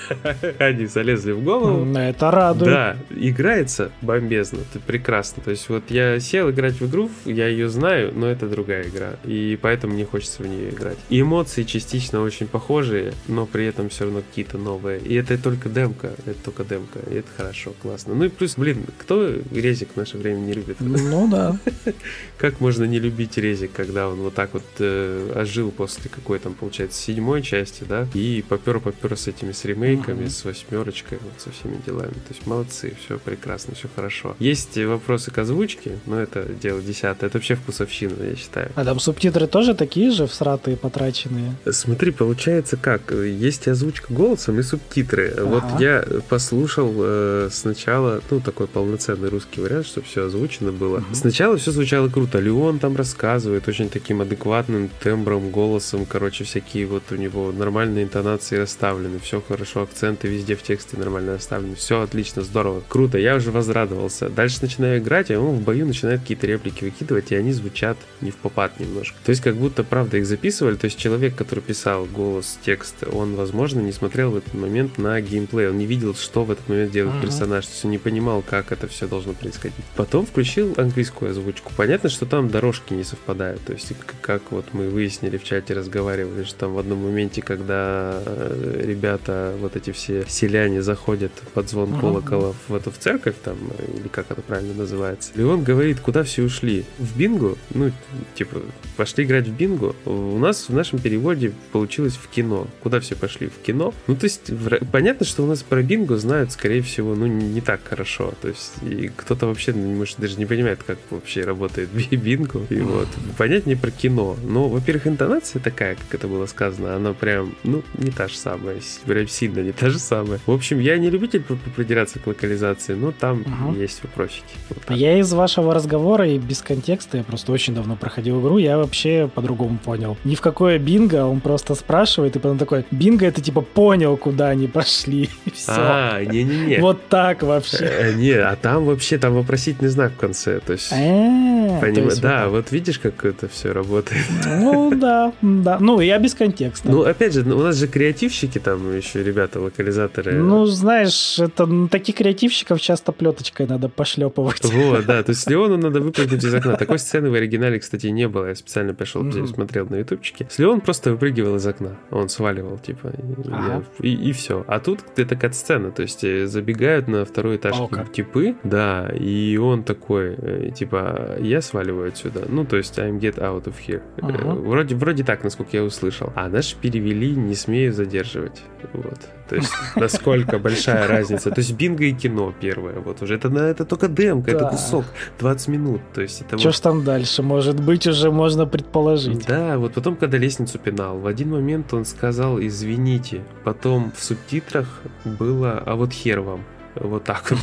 Они 0.59 0.85
залезли 0.85 1.33
в 1.33 1.43
голову. 1.43 1.83
Ну, 1.83 1.99
это 1.99 2.31
радует. 2.31 2.71
Да, 2.71 2.97
играется 3.09 3.91
бомбезно, 4.01 4.59
это 4.59 4.79
прекрасно. 4.79 5.43
То 5.43 5.51
есть 5.51 5.67
вот 5.67 5.91
я 5.91 6.17
сел 6.21 6.49
играть 6.49 6.79
в 6.79 6.89
игру, 6.89 7.11
я 7.25 7.49
ее 7.49 7.67
знаю, 7.67 8.13
но 8.15 8.27
это 8.27 8.47
другая 8.47 8.87
игра, 8.87 9.17
и 9.25 9.59
поэтому 9.61 9.95
мне 9.95 10.05
хочется 10.05 10.43
в 10.43 10.47
нее 10.47 10.69
играть. 10.69 10.97
И 11.09 11.19
эмоции 11.19 11.63
частично 11.63 12.21
очень 12.21 12.47
похожие, 12.47 13.11
но 13.27 13.45
при 13.45 13.65
этом 13.65 13.89
все 13.89 14.05
равно 14.05 14.21
какие-то 14.21 14.57
новые. 14.57 15.01
И 15.01 15.13
это 15.13 15.37
только 15.37 15.67
демка, 15.67 16.11
это 16.25 16.41
только 16.41 16.63
демка, 16.63 16.99
и 17.11 17.15
это 17.15 17.27
хорошо, 17.35 17.73
классно. 17.81 18.15
Ну 18.15 18.23
и 18.23 18.29
плюс, 18.29 18.55
блин, 18.55 18.76
кто 18.97 19.33
резик 19.51 19.89
в 19.93 19.97
наше 19.97 20.17
время 20.17 20.39
не 20.39 20.53
любит? 20.53 20.77
Ну 20.79 21.27
да. 21.29 21.57
Как 22.37 22.59
можно 22.59 22.83
не 22.83 22.99
любить 22.99 23.37
резик, 23.37 23.71
когда 23.73 24.09
он 24.09 24.19
вот 24.19 24.33
так 24.33 24.53
вот 24.53 24.63
э, 24.79 25.33
ожил 25.35 25.71
после 25.71 26.09
какой 26.09 26.39
там, 26.39 26.53
получается, 26.53 27.01
седьмой 27.01 27.41
части, 27.41 27.83
да? 27.87 28.07
И 28.13 28.43
попер-попер 28.47 29.17
с 29.17 29.27
этими 29.27 29.51
с 29.51 29.65
ремейками, 29.65 30.25
uh-huh. 30.25 30.29
с 30.29 30.45
восьмерочкой, 30.45 31.19
вот 31.21 31.33
со 31.37 31.51
всеми 31.51 31.79
делами. 31.85 32.13
То 32.13 32.33
есть 32.33 32.45
молодцы, 32.45 32.93
все 33.03 33.17
прекрасно, 33.17 33.75
все 33.75 33.87
хорошо. 33.93 34.35
Есть 34.39 34.77
вопросы 34.77 35.31
к 35.31 35.37
озвучке, 35.37 35.97
но 36.05 36.19
это 36.19 36.43
дело 36.43 36.81
десятое. 36.81 37.29
Это 37.29 37.37
вообще 37.37 37.55
вкусовщина, 37.55 38.23
я 38.23 38.35
считаю. 38.35 38.71
А 38.75 38.85
там 38.85 38.99
субтитры 38.99 39.47
тоже 39.47 39.73
такие 39.73 40.11
же 40.11 40.27
всратые, 40.27 40.77
потраченные? 40.77 41.55
Смотри, 41.69 42.11
получается 42.11 42.77
как? 42.77 43.11
Есть 43.11 43.67
озвучка 43.67 44.13
голосом 44.13 44.59
и 44.59 44.63
субтитры. 44.63 45.33
Ага. 45.35 45.45
Вот 45.45 45.81
я 45.81 46.05
послушал 46.29 46.93
э, 46.97 47.49
сначала, 47.51 48.21
ну, 48.29 48.39
такой 48.39 48.66
полноценный 48.67 49.29
русский 49.29 49.61
вариант, 49.61 49.87
чтобы 49.87 50.07
все 50.07 50.25
озвучено 50.25 50.71
было. 50.71 50.97
Угу. 50.97 51.13
Сначала 51.13 51.57
все 51.57 51.71
звучало 51.71 52.09
круто. 52.09 52.39
Леон 52.39 52.79
там 52.79 52.95
рассказывает 52.95 53.67
очень 53.67 53.89
таким 53.89 54.21
адекватным 54.21 54.89
тембром, 55.01 55.49
голосом. 55.49 56.05
Короче, 56.05 56.43
всякие 56.43 56.85
вот 56.85 57.03
у 57.11 57.15
него 57.15 57.51
нормальные 57.51 58.05
интонации 58.05 58.57
расставлены. 58.57 59.19
Все 59.19 59.41
хорошо, 59.45 59.83
акценты 59.83 60.27
везде 60.27 60.55
в 60.55 60.63
тексте 60.63 60.97
нормально 60.97 61.33
расставлены. 61.33 61.75
Все 61.75 62.01
отлично, 62.01 62.41
здорово. 62.41 62.81
Круто, 62.87 63.17
я 63.17 63.35
уже 63.35 63.51
возрадовался. 63.51 64.29
Дальше 64.29 64.59
начинаю 64.61 64.99
играть, 64.99 65.31
и 65.31 65.35
он 65.35 65.57
в 65.57 65.61
бою 65.61 65.85
начинает 65.85 66.21
какие-то 66.21 66.47
реплики 66.47 66.83
выкидывать, 66.83 67.31
и 67.31 67.35
они 67.35 67.51
звучат 67.53 67.97
не 68.21 68.31
в 68.31 68.35
попад 68.35 68.79
немножко. 68.79 69.17
То 69.23 69.29
есть 69.29 69.41
как 69.41 69.55
будто, 69.55 69.83
правда, 69.83 70.17
их 70.17 70.25
записывали. 70.25 70.75
То 70.75 70.85
есть 70.85 70.97
человек, 70.97 71.35
который 71.35 71.59
писал 71.59 72.05
голос, 72.05 72.59
текст, 72.63 72.95
он, 73.11 73.35
возможно, 73.35 73.79
не 73.79 73.91
смотрел 73.91 74.31
в 74.31 74.37
этот 74.37 74.53
момент 74.53 74.97
на 74.97 75.19
геймплей. 75.21 75.69
Он 75.69 75.77
не 75.77 75.85
видел, 75.85 76.15
что 76.15 76.43
в 76.43 76.51
этот 76.51 76.67
момент 76.67 76.91
делает 76.91 77.15
uh-huh. 77.17 77.21
персонаж. 77.21 77.65
То 77.65 77.71
есть 77.71 77.85
он 77.85 77.91
не 77.91 77.97
понимал, 77.97 78.41
как 78.41 78.56
как 78.63 78.71
это 78.71 78.87
все 78.87 79.07
должно 79.07 79.33
происходить. 79.33 79.75
Потом 79.95 80.25
включил 80.25 80.73
английскую 80.77 81.31
озвучку. 81.31 81.71
Понятно, 81.75 82.09
что 82.09 82.25
там 82.25 82.49
дорожки 82.49 82.93
не 82.93 83.03
совпадают. 83.03 83.61
То 83.65 83.73
есть, 83.73 83.93
как 84.21 84.51
вот 84.51 84.73
мы 84.73 84.89
выяснили 84.89 85.37
в 85.37 85.43
чате, 85.43 85.73
разговаривали, 85.73 86.43
что 86.43 86.59
там 86.59 86.73
в 86.73 86.79
одном 86.79 87.03
моменте, 87.03 87.41
когда 87.41 88.21
э, 88.25 88.83
ребята, 88.83 89.55
вот 89.59 89.75
эти 89.75 89.91
все 89.91 90.25
селяне 90.27 90.81
заходят 90.81 91.31
под 91.53 91.69
звон 91.69 91.99
колокола 91.99 92.53
в 92.67 92.75
эту 92.75 92.91
в 92.91 92.97
церковь, 92.97 93.35
там, 93.43 93.57
или 93.95 94.07
как 94.07 94.31
это 94.31 94.41
правильно 94.41 94.73
называется, 94.73 95.31
и 95.35 95.41
он 95.41 95.63
говорит, 95.63 95.99
куда 95.99 96.23
все 96.23 96.43
ушли? 96.43 96.85
В 96.97 97.17
бингу? 97.17 97.57
Ну, 97.73 97.91
типа, 98.35 98.61
пошли 98.95 99.23
играть 99.23 99.47
в 99.47 99.53
бингу. 99.53 99.95
У 100.05 100.37
нас 100.39 100.69
в 100.69 100.73
нашем 100.73 100.99
переводе 100.99 101.53
получилось 101.71 102.15
в 102.15 102.27
кино. 102.29 102.67
Куда 102.81 102.99
все 102.99 103.15
пошли? 103.15 103.47
В 103.47 103.61
кино? 103.63 103.93
Ну, 104.07 104.15
то 104.15 104.25
есть, 104.25 104.51
понятно, 104.91 105.25
что 105.25 105.43
у 105.43 105.47
нас 105.47 105.63
про 105.63 105.81
Бинго 105.83 106.17
знают, 106.17 106.51
скорее 106.51 106.81
всего, 106.81 107.15
ну, 107.15 107.27
не 107.27 107.61
так 107.61 107.81
хорошо. 107.83 108.33
То 108.47 108.51
есть, 108.51 108.71
и 108.81 109.11
кто-то 109.13 109.45
вообще, 109.45 109.73
может, 109.73 110.19
даже 110.19 110.37
не 110.37 110.45
понимает, 110.45 110.79
как 110.81 110.97
вообще 111.09 111.41
работает 111.41 111.89
Бинго. 112.11 112.61
И 112.69 112.79
вот, 112.79 113.09
понять 113.37 113.65
не 113.65 113.75
про 113.75 113.91
кино. 113.91 114.37
Ну, 114.41 114.69
во-первых, 114.69 115.07
интонация 115.07 115.61
такая, 115.61 115.95
как 115.95 116.15
это 116.15 116.29
было 116.29 116.45
сказано, 116.45 116.95
она 116.95 117.11
прям, 117.11 117.53
ну, 117.65 117.83
не 117.95 118.09
та 118.09 118.29
же 118.29 118.37
самая. 118.37 118.77
Прям 119.05 119.27
сильно 119.27 119.59
не 119.59 119.73
та 119.73 119.89
же 119.89 119.99
самая. 119.99 120.39
В 120.45 120.51
общем, 120.53 120.79
я 120.79 120.97
не 120.97 121.09
любитель 121.09 121.43
придираться 121.75 122.19
к 122.19 122.27
локализации, 122.27 122.93
но 122.93 123.11
там 123.11 123.41
угу. 123.41 123.77
есть 123.77 124.01
вопросики. 124.01 124.45
Вот 124.69 124.95
я 124.95 125.19
из 125.19 125.33
вашего 125.33 125.73
разговора 125.73 126.25
и 126.25 126.37
без 126.37 126.61
контекста, 126.61 127.17
я 127.17 127.25
просто 127.25 127.51
очень 127.51 127.75
давно 127.75 127.97
проходил 127.97 128.39
игру, 128.39 128.59
я 128.59 128.77
вообще 128.77 129.29
по-другому 129.35 129.77
понял. 129.77 130.15
Ни 130.23 130.35
в 130.35 130.41
какое 130.41 130.79
бинго, 130.79 131.25
он 131.25 131.41
просто 131.41 131.75
спрашивает, 131.75 132.37
и 132.37 132.39
потом 132.39 132.57
такой, 132.57 132.85
бинго 132.91 133.25
это 133.25 133.41
типа 133.41 133.59
понял, 133.59 134.15
куда 134.15 134.47
они 134.47 134.67
пошли. 134.67 135.29
И 135.45 135.51
все. 135.51 135.73
А, 135.75 136.23
не-не-не. 136.23 136.77
Вот 136.77 137.09
так 137.09 137.43
вообще. 137.43 137.85
Э, 137.85 138.13
не, 138.13 138.36
а 138.39 138.55
там 138.55 138.85
вообще 138.85 139.17
там 139.17 139.33
вопросительный 139.33 139.89
знак 139.89 140.13
в 140.13 140.17
конце. 140.17 140.59
То 140.59 140.73
есть, 140.73 140.91
а, 140.91 141.79
поним... 141.79 142.09
да, 142.21 142.49
вот 142.49 142.71
видишь, 142.71 142.99
как 142.99 143.25
это 143.25 143.47
все 143.47 143.71
работает. 143.71 144.25
Ну 144.45 144.91
да, 144.95 145.33
да. 145.41 145.77
Ну, 145.79 145.99
я 145.99 146.17
без 146.19 146.33
контекста. 146.33 146.89
Ну, 146.89 147.01
опять 147.03 147.33
же, 147.33 147.41
у 147.41 147.59
нас 147.61 147.75
же 147.75 147.87
креативщики 147.87 148.59
там 148.59 148.95
еще 148.95 149.23
ребята, 149.23 149.59
локализаторы. 149.59 150.33
Ну, 150.33 150.65
знаешь, 150.65 151.39
это 151.39 151.87
таких 151.89 152.15
креативщиков 152.15 152.81
часто 152.81 153.11
плеточкой 153.11 153.67
надо 153.67 153.89
пошлепывать. 153.89 154.63
Вот, 154.63 155.05
да, 155.05 155.23
то 155.23 155.31
есть 155.31 155.47
Леону 155.49 155.77
надо 155.77 156.01
выпрыгнуть 156.01 156.43
из 156.43 156.53
окна. 156.53 156.75
Такой 156.75 156.99
сцены 156.99 157.29
в 157.29 157.33
оригинале, 157.33 157.79
кстати, 157.79 158.07
не 158.07 158.27
было. 158.27 158.47
Я 158.47 158.55
специально 158.55 158.93
пришел, 158.93 159.23
mm-hmm. 159.23 159.47
смотрел 159.47 159.87
на 159.87 159.95
ютубчике. 159.95 160.47
С 160.49 160.59
Леон 160.59 160.81
просто 160.81 161.11
выпрыгивал 161.11 161.55
из 161.55 161.67
окна. 161.67 161.97
Он 162.11 162.29
сваливал, 162.29 162.77
типа, 162.77 163.07
и, 163.07 163.49
ага. 163.51 163.83
я, 163.99 164.07
и, 164.07 164.29
и 164.29 164.31
все. 164.33 164.63
А 164.67 164.79
тут 164.79 164.99
это 165.15 165.35
кат-сцена, 165.35 165.91
то 165.91 166.01
есть 166.01 166.23
э, 166.23 166.47
забегают 166.47 167.07
на 167.07 167.25
второй 167.25 167.57
этаж 167.57 167.75
О, 167.79 167.87
типы, 168.27 168.55
да, 168.63 169.09
и 169.09 169.57
он 169.57 169.83
такой, 169.83 170.35
э, 170.37 170.71
типа, 170.75 171.37
я 171.39 171.61
сваливаю 171.61 172.09
отсюда. 172.09 172.43
Ну, 172.47 172.65
то 172.65 172.77
есть 172.77 172.97
I'm 172.99 173.19
get 173.19 173.37
out 173.37 173.65
of 173.65 173.75
here. 173.87 174.01
Ага. 174.21 174.53
Вроде, 174.53 174.95
вроде 174.95 175.23
так, 175.23 175.43
насколько 175.43 175.77
я 175.77 175.83
услышал. 175.83 176.31
А 176.35 176.49
наши 176.49 176.75
перевели 176.75 177.35
«не 177.35 177.55
смею 177.55 177.93
задерживать». 177.93 178.61
Вот. 178.93 179.19
То 179.49 179.55
есть, 179.55 179.71
насколько 179.95 180.59
большая 180.59 181.07
разница. 181.07 181.51
То 181.51 181.59
есть, 181.59 181.73
бинго 181.73 182.03
и 182.03 182.13
кино 182.13 182.53
первое. 182.59 182.99
Вот 182.99 183.21
уже. 183.21 183.35
Это, 183.35 183.49
это 183.49 183.85
только 183.85 184.07
демка, 184.07 184.51
да. 184.51 184.57
это 184.57 184.67
кусок. 184.69 185.05
20 185.39 185.67
минут. 185.67 186.01
То 186.13 186.21
есть, 186.21 186.41
это 186.41 186.57
Что 186.57 186.69
вот... 186.69 186.75
ж 186.75 186.79
там 186.79 187.03
дальше? 187.03 187.43
Может 187.43 187.79
быть, 187.79 188.07
уже 188.07 188.31
можно 188.31 188.65
предположить. 188.65 189.45
Да, 189.47 189.77
вот 189.77 189.93
потом, 189.93 190.15
когда 190.15 190.37
лестницу 190.37 190.79
пинал, 190.79 191.19
в 191.19 191.27
один 191.27 191.51
момент 191.51 191.93
он 191.93 192.05
сказал 192.05 192.59
«извините». 192.59 193.41
Потом 193.63 194.11
в 194.15 194.23
субтитрах 194.23 195.01
было 195.25 195.81
«а 195.85 195.95
вот 195.95 196.11
хер 196.13 196.41
вам». 196.41 196.61
Вот 196.99 197.23
так 197.23 197.51
вот. 197.51 197.59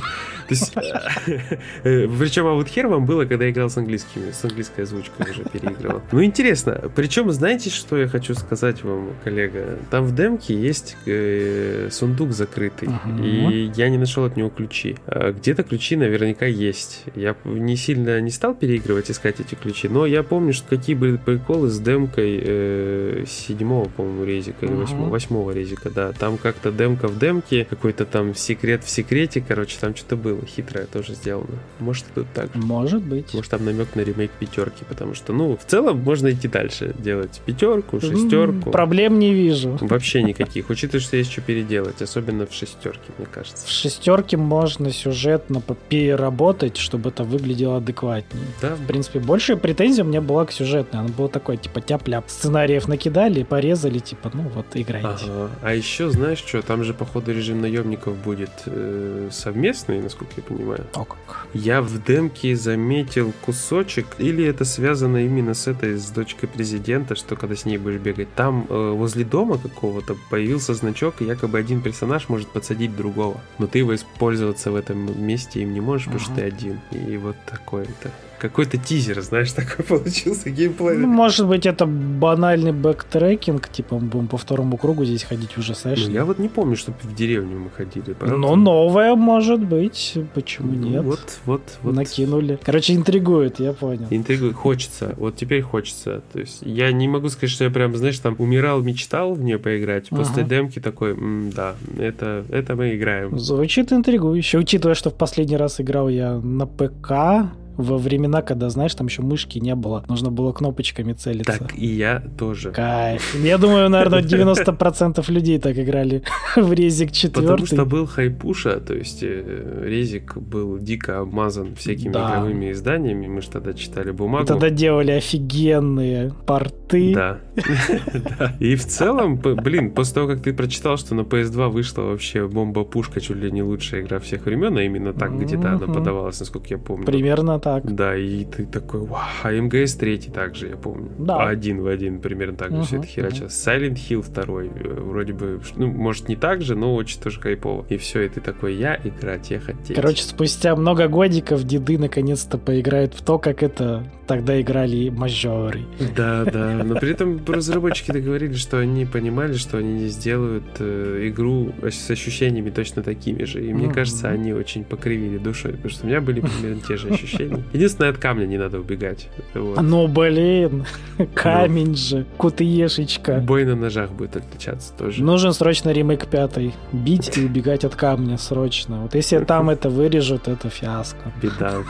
Есть, 0.48 0.72
э, 0.76 2.08
причем, 2.18 2.46
а 2.46 2.54
вот 2.54 2.68
хер 2.68 2.86
вам 2.86 3.06
было, 3.06 3.24
когда 3.24 3.44
я 3.44 3.50
играл 3.50 3.70
с 3.70 3.76
английскими, 3.76 4.30
с 4.30 4.44
английской 4.44 4.82
озвучкой 4.82 5.30
уже 5.30 5.44
переигрывал. 5.44 6.02
Ну, 6.12 6.22
интересно. 6.22 6.90
Причем, 6.94 7.30
знаете, 7.30 7.70
что 7.70 7.96
я 7.96 8.08
хочу 8.08 8.34
сказать 8.34 8.82
вам, 8.84 9.10
коллега? 9.22 9.78
Там 9.90 10.04
в 10.04 10.14
демке 10.14 10.54
есть 10.54 10.96
э, 11.06 11.88
сундук 11.90 12.32
закрытый, 12.32 12.88
и 13.22 13.72
я 13.76 13.88
не 13.88 13.98
нашел 13.98 14.24
от 14.24 14.36
него 14.36 14.50
ключи. 14.50 14.96
А 15.06 15.32
где-то 15.32 15.62
ключи 15.62 15.96
наверняка 15.96 16.46
есть. 16.46 17.04
Я 17.14 17.36
не 17.44 17.76
сильно 17.76 18.20
не 18.20 18.30
стал 18.30 18.54
переигрывать, 18.54 19.10
искать 19.10 19.40
эти 19.40 19.54
ключи, 19.54 19.88
но 19.88 20.06
я 20.06 20.22
помню, 20.22 20.52
что 20.52 20.68
какие 20.68 20.96
были 20.96 21.16
приколы 21.16 21.68
с 21.68 21.78
демкой 21.78 22.40
э, 22.42 23.24
седьмого, 23.26 23.88
по-моему, 23.88 24.24
резика, 24.24 24.66
или 24.66 24.72
восьмого 24.72 25.52
резика, 25.52 25.90
да. 25.90 26.12
Там 26.12 26.38
как-то 26.38 26.70
демка 26.70 27.08
в 27.08 27.18
демке, 27.18 27.66
какой-то 27.68 28.04
там 28.04 28.34
секрет 28.34 28.84
в 28.84 28.90
секрете, 28.90 29.44
короче, 29.46 29.76
там 29.80 29.94
что-то 29.94 30.16
было 30.16 30.33
было 30.34 30.46
хитрое 30.46 30.86
тоже 30.86 31.14
сделано. 31.14 31.58
Может, 31.78 32.06
тут 32.14 32.26
так 32.34 32.52
же. 32.54 32.60
Может 32.60 33.02
быть. 33.02 33.32
Может, 33.34 33.50
там 33.50 33.64
намек 33.64 33.94
на 33.94 34.00
ремейк 34.00 34.30
пятерки, 34.32 34.84
потому 34.88 35.14
что, 35.14 35.32
ну, 35.32 35.56
в 35.56 35.64
целом 35.64 35.98
можно 36.00 36.30
идти 36.30 36.48
дальше. 36.48 36.94
Делать 36.98 37.40
пятерку, 37.44 38.00
шестерку. 38.00 38.70
Проблем 38.70 39.18
не 39.18 39.34
вижу. 39.34 39.78
Вообще 39.80 40.22
никаких. 40.30 40.70
Учитывая, 40.70 41.00
что 41.00 41.16
есть 41.16 41.32
что 41.32 41.40
переделать, 41.40 42.02
особенно 42.02 42.46
в 42.46 42.52
шестерке, 42.52 43.12
мне 43.18 43.26
кажется. 43.30 43.66
В 43.66 43.70
шестерке 43.70 44.36
можно 44.36 44.90
сюжетно 44.90 45.62
переработать, 45.88 46.76
чтобы 46.76 47.10
это 47.10 47.24
выглядело 47.24 47.78
адекватнее. 47.78 48.44
Да. 48.60 48.74
В 48.74 48.86
принципе, 48.86 49.20
большая 49.20 49.56
претензия 49.56 50.04
у 50.04 50.08
меня 50.08 50.20
была 50.20 50.44
к 50.46 50.52
сюжетной. 50.52 51.00
Она 51.00 51.08
была 51.08 51.28
такой, 51.28 51.56
типа, 51.56 51.80
тяп-ляп. 51.80 52.24
Сценариев 52.28 52.88
накидали, 52.88 53.42
порезали, 53.42 53.98
типа, 53.98 54.30
ну 54.32 54.42
вот, 54.54 54.66
играйте. 54.74 55.24
Ага. 55.24 55.50
А 55.62 55.74
еще, 55.74 56.10
знаешь 56.10 56.38
что, 56.38 56.62
там 56.62 56.84
же, 56.84 56.94
походу, 56.94 57.32
режим 57.32 57.60
наемников 57.60 58.16
будет 58.16 58.50
э, 58.66 59.28
совместный, 59.30 60.00
насколько 60.00 60.23
насколько 60.24 60.40
я 60.40 60.42
понимаю. 60.42 60.86
О 60.94 61.04
как. 61.04 61.46
Я 61.52 61.82
в 61.82 62.02
демке 62.02 62.56
заметил 62.56 63.32
кусочек, 63.42 64.06
или 64.18 64.44
это 64.44 64.64
связано 64.64 65.24
именно 65.24 65.54
с 65.54 65.66
этой, 65.66 65.96
с 65.96 66.10
дочкой 66.10 66.48
президента, 66.48 67.14
что 67.14 67.36
когда 67.36 67.54
с 67.54 67.64
ней 67.64 67.78
будешь 67.78 68.00
бегать, 68.00 68.34
там 68.34 68.66
э, 68.68 68.90
возле 68.90 69.24
дома 69.24 69.58
какого-то 69.58 70.16
появился 70.30 70.74
значок, 70.74 71.20
и 71.20 71.24
якобы 71.24 71.58
один 71.58 71.80
персонаж 71.80 72.28
может 72.28 72.48
подсадить 72.48 72.96
другого. 72.96 73.40
Но 73.58 73.66
ты 73.66 73.78
его 73.78 73.94
использоваться 73.94 74.70
в 74.70 74.76
этом 74.76 75.26
месте 75.26 75.62
им 75.62 75.72
не 75.72 75.80
можешь, 75.80 76.06
потому 76.06 76.24
что 76.24 76.34
ты 76.34 76.42
один. 76.42 76.80
И 76.90 77.16
вот 77.16 77.36
такое-то 77.46 78.10
какой-то 78.48 78.76
тизер, 78.76 79.22
знаешь, 79.22 79.52
такой 79.56 79.84
получился 79.84 80.50
геймплей. 80.50 80.98
Ну, 80.98 81.06
может 81.06 81.46
быть, 81.48 81.66
это 81.66 81.86
банальный 81.86 82.72
бэктрекинг, 82.72 83.68
типа 83.68 83.98
мы 83.98 84.06
будем 84.06 84.28
по 84.28 84.36
второму 84.36 84.76
кругу 84.76 85.04
здесь 85.04 85.24
ходить 85.24 85.56
уже 85.56 85.74
сессии. 85.74 86.06
Ну, 86.08 86.12
я 86.12 86.24
вот 86.24 86.38
не 86.38 86.48
помню, 86.48 86.76
чтобы 86.76 86.98
в 87.02 87.14
деревню 87.14 87.58
мы 87.58 87.70
ходили. 87.70 88.12
Правда? 88.12 88.36
Ну, 88.36 88.56
новое 88.56 89.14
может 89.14 89.60
быть, 89.60 90.18
почему 90.34 90.72
ну, 90.72 90.88
нет? 90.88 91.04
Вот, 91.04 91.38
вот, 91.46 91.62
вот. 91.82 91.94
Накинули. 91.94 92.58
Короче, 92.62 92.94
интригует, 92.94 93.60
я 93.60 93.72
понял. 93.72 94.06
Интригует, 94.10 94.54
хочется, 94.54 95.14
вот 95.16 95.36
теперь 95.36 95.62
хочется. 95.62 96.22
То 96.32 96.40
есть 96.40 96.58
я 96.62 96.92
не 96.92 97.08
могу 97.08 97.30
сказать, 97.30 97.50
что 97.50 97.64
я 97.64 97.70
прям, 97.70 97.96
знаешь, 97.96 98.18
там 98.18 98.36
умирал, 98.38 98.82
мечтал 98.82 99.34
в 99.34 99.42
нее 99.42 99.58
поиграть. 99.58 100.10
После 100.10 100.42
ага. 100.42 100.50
демки 100.50 100.80
такой, 100.80 101.16
да, 101.54 101.74
это, 101.98 102.44
это 102.50 102.76
мы 102.76 102.94
играем. 102.94 103.38
Звучит 103.38 103.92
интригующе, 103.92 104.58
учитывая, 104.58 104.94
что 104.94 105.10
в 105.10 105.14
последний 105.14 105.56
раз 105.56 105.80
играл 105.80 106.08
я 106.10 106.34
на 106.34 106.66
ПК, 106.66 107.50
во 107.76 107.98
времена, 107.98 108.42
когда, 108.42 108.70
знаешь, 108.70 108.94
там 108.94 109.06
еще 109.06 109.22
мышки 109.22 109.58
не 109.58 109.74
было, 109.74 110.04
нужно 110.08 110.30
было 110.30 110.52
кнопочками 110.52 111.12
целиться. 111.12 111.58
Так 111.58 111.76
и 111.76 111.86
я 111.86 112.22
тоже. 112.38 112.70
Кайф. 112.70 113.34
Я 113.42 113.58
думаю, 113.58 113.88
наверное, 113.88 114.22
90% 114.22 115.30
людей 115.30 115.58
так 115.58 115.78
играли 115.78 116.22
в 116.56 116.72
Резик 116.72 117.12
4. 117.12 117.46
Потому 117.46 117.66
что 117.66 117.84
был 117.84 118.06
хайпуша, 118.06 118.80
то 118.80 118.94
есть 118.94 119.22
э, 119.22 119.84
Резик 119.84 120.36
был 120.36 120.78
дико 120.78 121.20
обмазан 121.20 121.74
всякими 121.74 122.12
да. 122.12 122.30
игровыми 122.30 122.72
изданиями, 122.72 123.26
мы 123.26 123.40
же 123.40 123.50
тогда 123.50 123.72
читали 123.72 124.10
бумагу. 124.10 124.44
И 124.44 124.46
тогда 124.46 124.70
делали 124.70 125.12
офигенные 125.12 126.32
порты. 126.46 127.14
Да. 127.14 127.40
И 128.60 128.76
в 128.76 128.86
целом, 128.86 129.36
блин, 129.36 129.90
после 129.90 130.14
того, 130.14 130.28
как 130.28 130.42
ты 130.42 130.52
прочитал, 130.52 130.96
что 130.96 131.14
на 131.14 131.22
PS2 131.22 131.68
вышла 131.68 132.02
вообще 132.02 132.46
бомба-пушка, 132.46 133.20
чуть 133.20 133.36
ли 133.36 133.50
не 133.50 133.62
лучшая 133.62 134.02
игра 134.02 134.18
всех 134.18 134.46
времен, 134.46 134.76
а 134.76 134.82
именно 134.82 135.12
так 135.12 135.38
где-то 135.38 135.72
она 135.72 135.86
подавалась, 135.86 136.40
насколько 136.40 136.68
я 136.70 136.78
помню. 136.78 137.06
Примерно 137.06 137.58
так. 137.64 137.94
Да, 137.94 138.14
и 138.14 138.44
ты 138.44 138.66
такой, 138.66 139.00
вау, 139.00 139.22
а 139.42 139.50
МГС 139.50 139.94
3 139.94 140.18
также, 140.34 140.68
я 140.68 140.76
помню. 140.76 141.10
Да. 141.18 141.48
Один 141.48 141.80
в 141.80 141.86
один 141.86 142.20
примерно 142.20 142.56
так 142.58 142.70
же 142.72 142.76
uh-huh, 142.76 142.84
все 142.84 142.96
это 142.98 143.06
херачилось. 143.06 143.66
Uh-huh. 143.66 143.80
Silent 143.80 143.94
Hill 143.94 144.90
2, 144.92 145.02
вроде 145.02 145.32
бы, 145.32 145.60
ну, 145.76 145.86
может, 145.86 146.28
не 146.28 146.36
так 146.36 146.60
же, 146.60 146.74
но 146.76 146.94
очень 146.94 147.20
тоже 147.20 147.40
хайпово. 147.40 147.86
И 147.88 147.96
все, 147.96 148.20
и 148.20 148.28
ты 148.28 148.42
такой, 148.42 148.74
я 148.74 149.00
играть, 149.02 149.50
я 149.50 149.60
хотеть. 149.60 149.96
Короче, 149.96 150.24
спустя 150.24 150.76
много 150.76 151.08
годиков 151.08 151.64
деды 151.64 151.96
наконец-то 151.96 152.58
поиграют 152.58 153.14
в 153.14 153.24
то, 153.24 153.38
как 153.38 153.62
это 153.62 154.04
тогда 154.26 154.60
играли 154.60 155.08
мажоры. 155.08 155.80
Да, 156.16 156.44
да, 156.44 156.82
но 156.84 156.96
при 156.96 157.12
этом 157.12 157.40
разработчики 157.46 158.10
договорились, 158.10 158.58
что 158.58 158.78
они 158.78 159.04
понимали, 159.06 159.54
что 159.54 159.78
они 159.78 159.94
не 159.94 160.08
сделают 160.08 160.64
э, 160.78 161.28
игру 161.28 161.72
с 161.82 162.10
ощущениями 162.10 162.70
точно 162.70 163.02
такими 163.02 163.44
же. 163.44 163.64
И 163.64 163.72
мне 163.72 163.90
кажется, 163.90 164.28
они 164.28 164.52
очень 164.52 164.84
покривили 164.84 165.38
душой, 165.38 165.72
потому 165.72 165.90
что 165.90 166.04
у 166.04 166.08
меня 166.08 166.20
были 166.20 166.40
примерно 166.40 166.80
те 166.86 166.96
же 166.96 167.08
ощущения. 167.14 167.53
Единственное, 167.72 168.10
от 168.10 168.18
камня 168.18 168.46
не 168.46 168.58
надо 168.58 168.80
убегать. 168.80 169.28
Вот. 169.54 169.80
Ну, 169.80 170.08
блин, 170.08 170.86
камень 171.34 171.88
ну. 171.88 171.96
же, 171.96 172.26
кутыешечка. 172.36 173.40
Бой 173.40 173.64
на 173.64 173.76
ножах 173.76 174.10
будет 174.10 174.36
отличаться 174.36 174.92
тоже. 174.92 175.22
Нужен 175.22 175.52
срочно 175.52 175.90
ремейк 175.90 176.26
пятый. 176.26 176.74
Бить 176.92 177.36
и 177.36 177.44
убегать 177.46 177.84
от 177.84 177.94
камня 177.94 178.38
срочно. 178.38 179.02
Вот 179.02 179.14
если 179.14 179.38
там 179.44 179.70
это 179.70 179.90
вырежут, 179.90 180.48
это 180.48 180.68
фиаско. 180.68 181.32
Беда. 181.42 181.74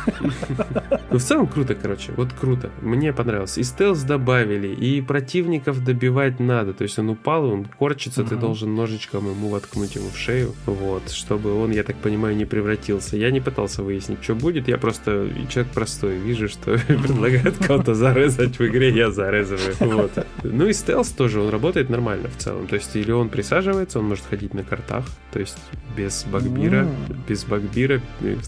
Ну, 1.10 1.20
в 1.20 1.22
целом 1.22 1.46
круто, 1.46 1.76
короче. 1.76 2.12
Вот 2.16 2.32
круто. 2.32 2.70
Мне 2.82 3.12
понравилось. 3.12 3.56
И 3.56 3.62
стелс 3.62 4.02
добавили, 4.02 4.66
и 4.66 5.00
противников 5.00 5.84
добивать 5.84 6.40
надо. 6.40 6.72
То 6.72 6.82
есть 6.82 6.98
он 6.98 7.10
упал, 7.10 7.44
он 7.44 7.66
корчится, 7.66 8.24
ты 8.24 8.34
должен 8.34 8.74
ножичком 8.74 9.30
ему 9.30 9.48
воткнуть 9.48 9.94
ему 9.94 10.08
в 10.08 10.18
шею. 10.18 10.54
Вот, 10.66 11.10
чтобы 11.10 11.54
он, 11.62 11.70
я 11.70 11.84
так 11.84 11.96
понимаю, 11.96 12.36
не 12.36 12.46
превратился. 12.46 13.16
Я 13.16 13.30
не 13.30 13.40
пытался 13.40 13.84
выяснить, 13.84 14.24
что 14.24 14.34
будет. 14.34 14.66
Я 14.66 14.76
просто 14.76 15.28
человек 15.54 15.72
простой. 15.72 16.16
Вижу, 16.16 16.48
что 16.48 16.78
предлагают 16.86 17.58
кого-то 17.58 17.94
зарезать 17.94 18.58
в 18.58 18.66
игре, 18.66 18.90
я 18.90 19.10
зарезываю. 19.10 19.74
Вот. 19.80 20.26
Ну 20.42 20.66
и 20.66 20.72
стелс 20.72 21.10
тоже, 21.10 21.40
он 21.40 21.50
работает 21.50 21.90
нормально 21.90 22.28
в 22.28 22.36
целом. 22.36 22.66
То 22.66 22.76
есть 22.76 22.94
или 22.96 23.12
он 23.12 23.28
присаживается, 23.28 23.98
он 23.98 24.06
может 24.06 24.24
ходить 24.24 24.54
на 24.54 24.64
картах, 24.64 25.04
то 25.32 25.38
есть 25.38 25.56
без 25.96 26.24
багбира, 26.24 26.88
без 27.28 27.44
багбира, 27.44 28.00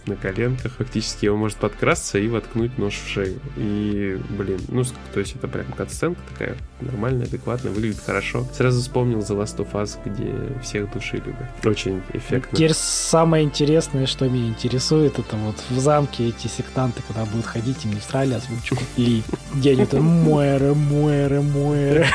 на 0.06 0.16
коленках. 0.16 0.72
Фактически 0.78 1.26
он 1.26 1.38
может 1.38 1.58
подкрасться 1.58 2.18
и 2.18 2.28
воткнуть 2.28 2.76
нож 2.78 2.94
в 2.94 3.08
шею. 3.08 3.38
И, 3.56 4.18
блин, 4.30 4.60
ну, 4.68 4.82
то 5.14 5.20
есть 5.20 5.36
это 5.36 5.48
прям 5.48 5.66
катсценка 5.72 6.20
такая 6.32 6.56
нормальная, 6.80 7.26
адекватная, 7.26 7.72
выглядит 7.72 8.00
хорошо. 8.04 8.46
Сразу 8.52 8.80
вспомнил 8.80 9.20
The 9.20 9.40
Last 9.40 9.56
of 9.58 9.72
Us, 9.72 9.98
где 10.04 10.60
всех 10.62 10.92
душили 10.92 11.30
бы. 11.30 11.68
Очень 11.68 12.02
эффектно. 12.12 12.56
Теперь 12.56 12.74
самое 12.74 13.44
интересное, 13.44 14.06
что 14.06 14.28
меня 14.28 14.48
интересует, 14.48 15.18
это 15.18 15.36
вот 15.36 15.56
в 15.70 15.78
замке 15.78 16.28
эти 16.28 16.46
сектанты, 16.48 16.95
когда 17.06 17.24
будут 17.24 17.46
ходить, 17.46 17.84
им 17.84 17.92
не 17.92 18.00
всрали 18.00 18.34
озвучку 18.34 18.78
Ли. 18.96 19.22
Они 19.54 19.86
там 19.86 20.04
Муэре, 20.04 20.74
Муэре, 20.74 21.40
Муэре. 21.40 22.06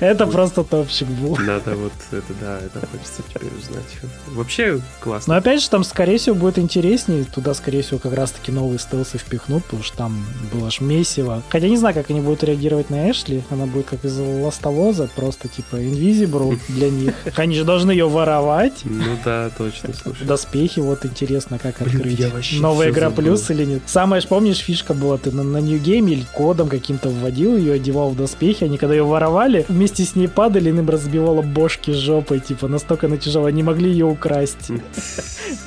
Это 0.00 0.26
просто 0.26 0.64
топчик 0.64 1.08
был. 1.08 1.36
Надо 1.36 1.74
вот 1.76 1.92
это, 2.10 2.34
да, 2.40 2.58
это 2.58 2.86
хочется 2.86 3.22
теперь 3.28 3.50
узнать. 3.58 3.84
Вообще 4.28 4.80
классно. 5.00 5.34
Но 5.34 5.38
опять 5.38 5.62
же, 5.62 5.70
там, 5.70 5.84
скорее 5.84 6.18
всего, 6.18 6.34
будет 6.34 6.58
интереснее. 6.58 7.24
Туда, 7.24 7.54
скорее 7.54 7.82
всего, 7.82 7.98
как 7.98 8.14
раз-таки 8.14 8.50
новые 8.50 8.78
стелсы 8.78 9.18
впихнут, 9.18 9.64
потому 9.64 9.82
что 9.82 9.96
там 9.96 10.24
было 10.52 10.70
ж 10.70 10.80
месиво. 10.80 11.42
Хотя 11.48 11.68
не 11.68 11.76
знаю, 11.76 11.94
как 11.94 12.10
они 12.10 12.20
будут 12.20 12.42
реагировать 12.44 12.90
на 12.90 13.10
Эшли. 13.10 13.42
Она 13.50 13.66
будет 13.66 13.86
как 13.86 14.04
из 14.04 14.18
ластовоза, 14.18 15.08
просто 15.14 15.48
типа 15.48 15.76
Invisible 15.76 16.58
для 16.68 16.90
них. 16.90 17.14
Они 17.36 17.54
же 17.54 17.64
должны 17.64 17.90
ее 17.90 18.08
воровать. 18.08 18.80
Ну 18.84 19.18
да, 19.24 19.50
точно, 19.56 19.90
слушай. 19.94 20.26
Доспехи, 20.26 20.80
вот 20.80 21.04
интересно, 21.04 21.58
как 21.58 21.80
открыть. 21.80 22.20
Новая 22.60 22.90
игра 22.90 23.10
плюс 23.10 23.50
или 23.54 23.64
нет. 23.64 23.82
Самое, 23.86 24.22
помнишь, 24.22 24.58
фишка 24.58 24.94
была, 24.94 25.18
ты 25.18 25.30
на, 25.30 25.42
на 25.42 25.58
New 25.58 25.80
Game 25.80 26.10
или 26.10 26.24
кодом 26.32 26.68
каким-то 26.68 27.08
вводил 27.08 27.56
ее, 27.56 27.74
одевал 27.74 28.10
в 28.10 28.16
доспехи, 28.16 28.64
они 28.64 28.78
когда 28.78 28.94
ее 28.94 29.04
воровали, 29.04 29.64
вместе 29.68 30.04
с 30.04 30.16
ней 30.16 30.28
падали, 30.28 30.68
им 30.68 30.88
разбивало 30.88 31.42
бошки 31.42 31.92
жопой, 31.92 32.40
типа, 32.40 32.68
настолько 32.68 33.06
она 33.06 33.16
тяжелая, 33.16 33.52
не 33.52 33.62
могли 33.62 33.90
ее 33.90 34.06
украсть. 34.06 34.70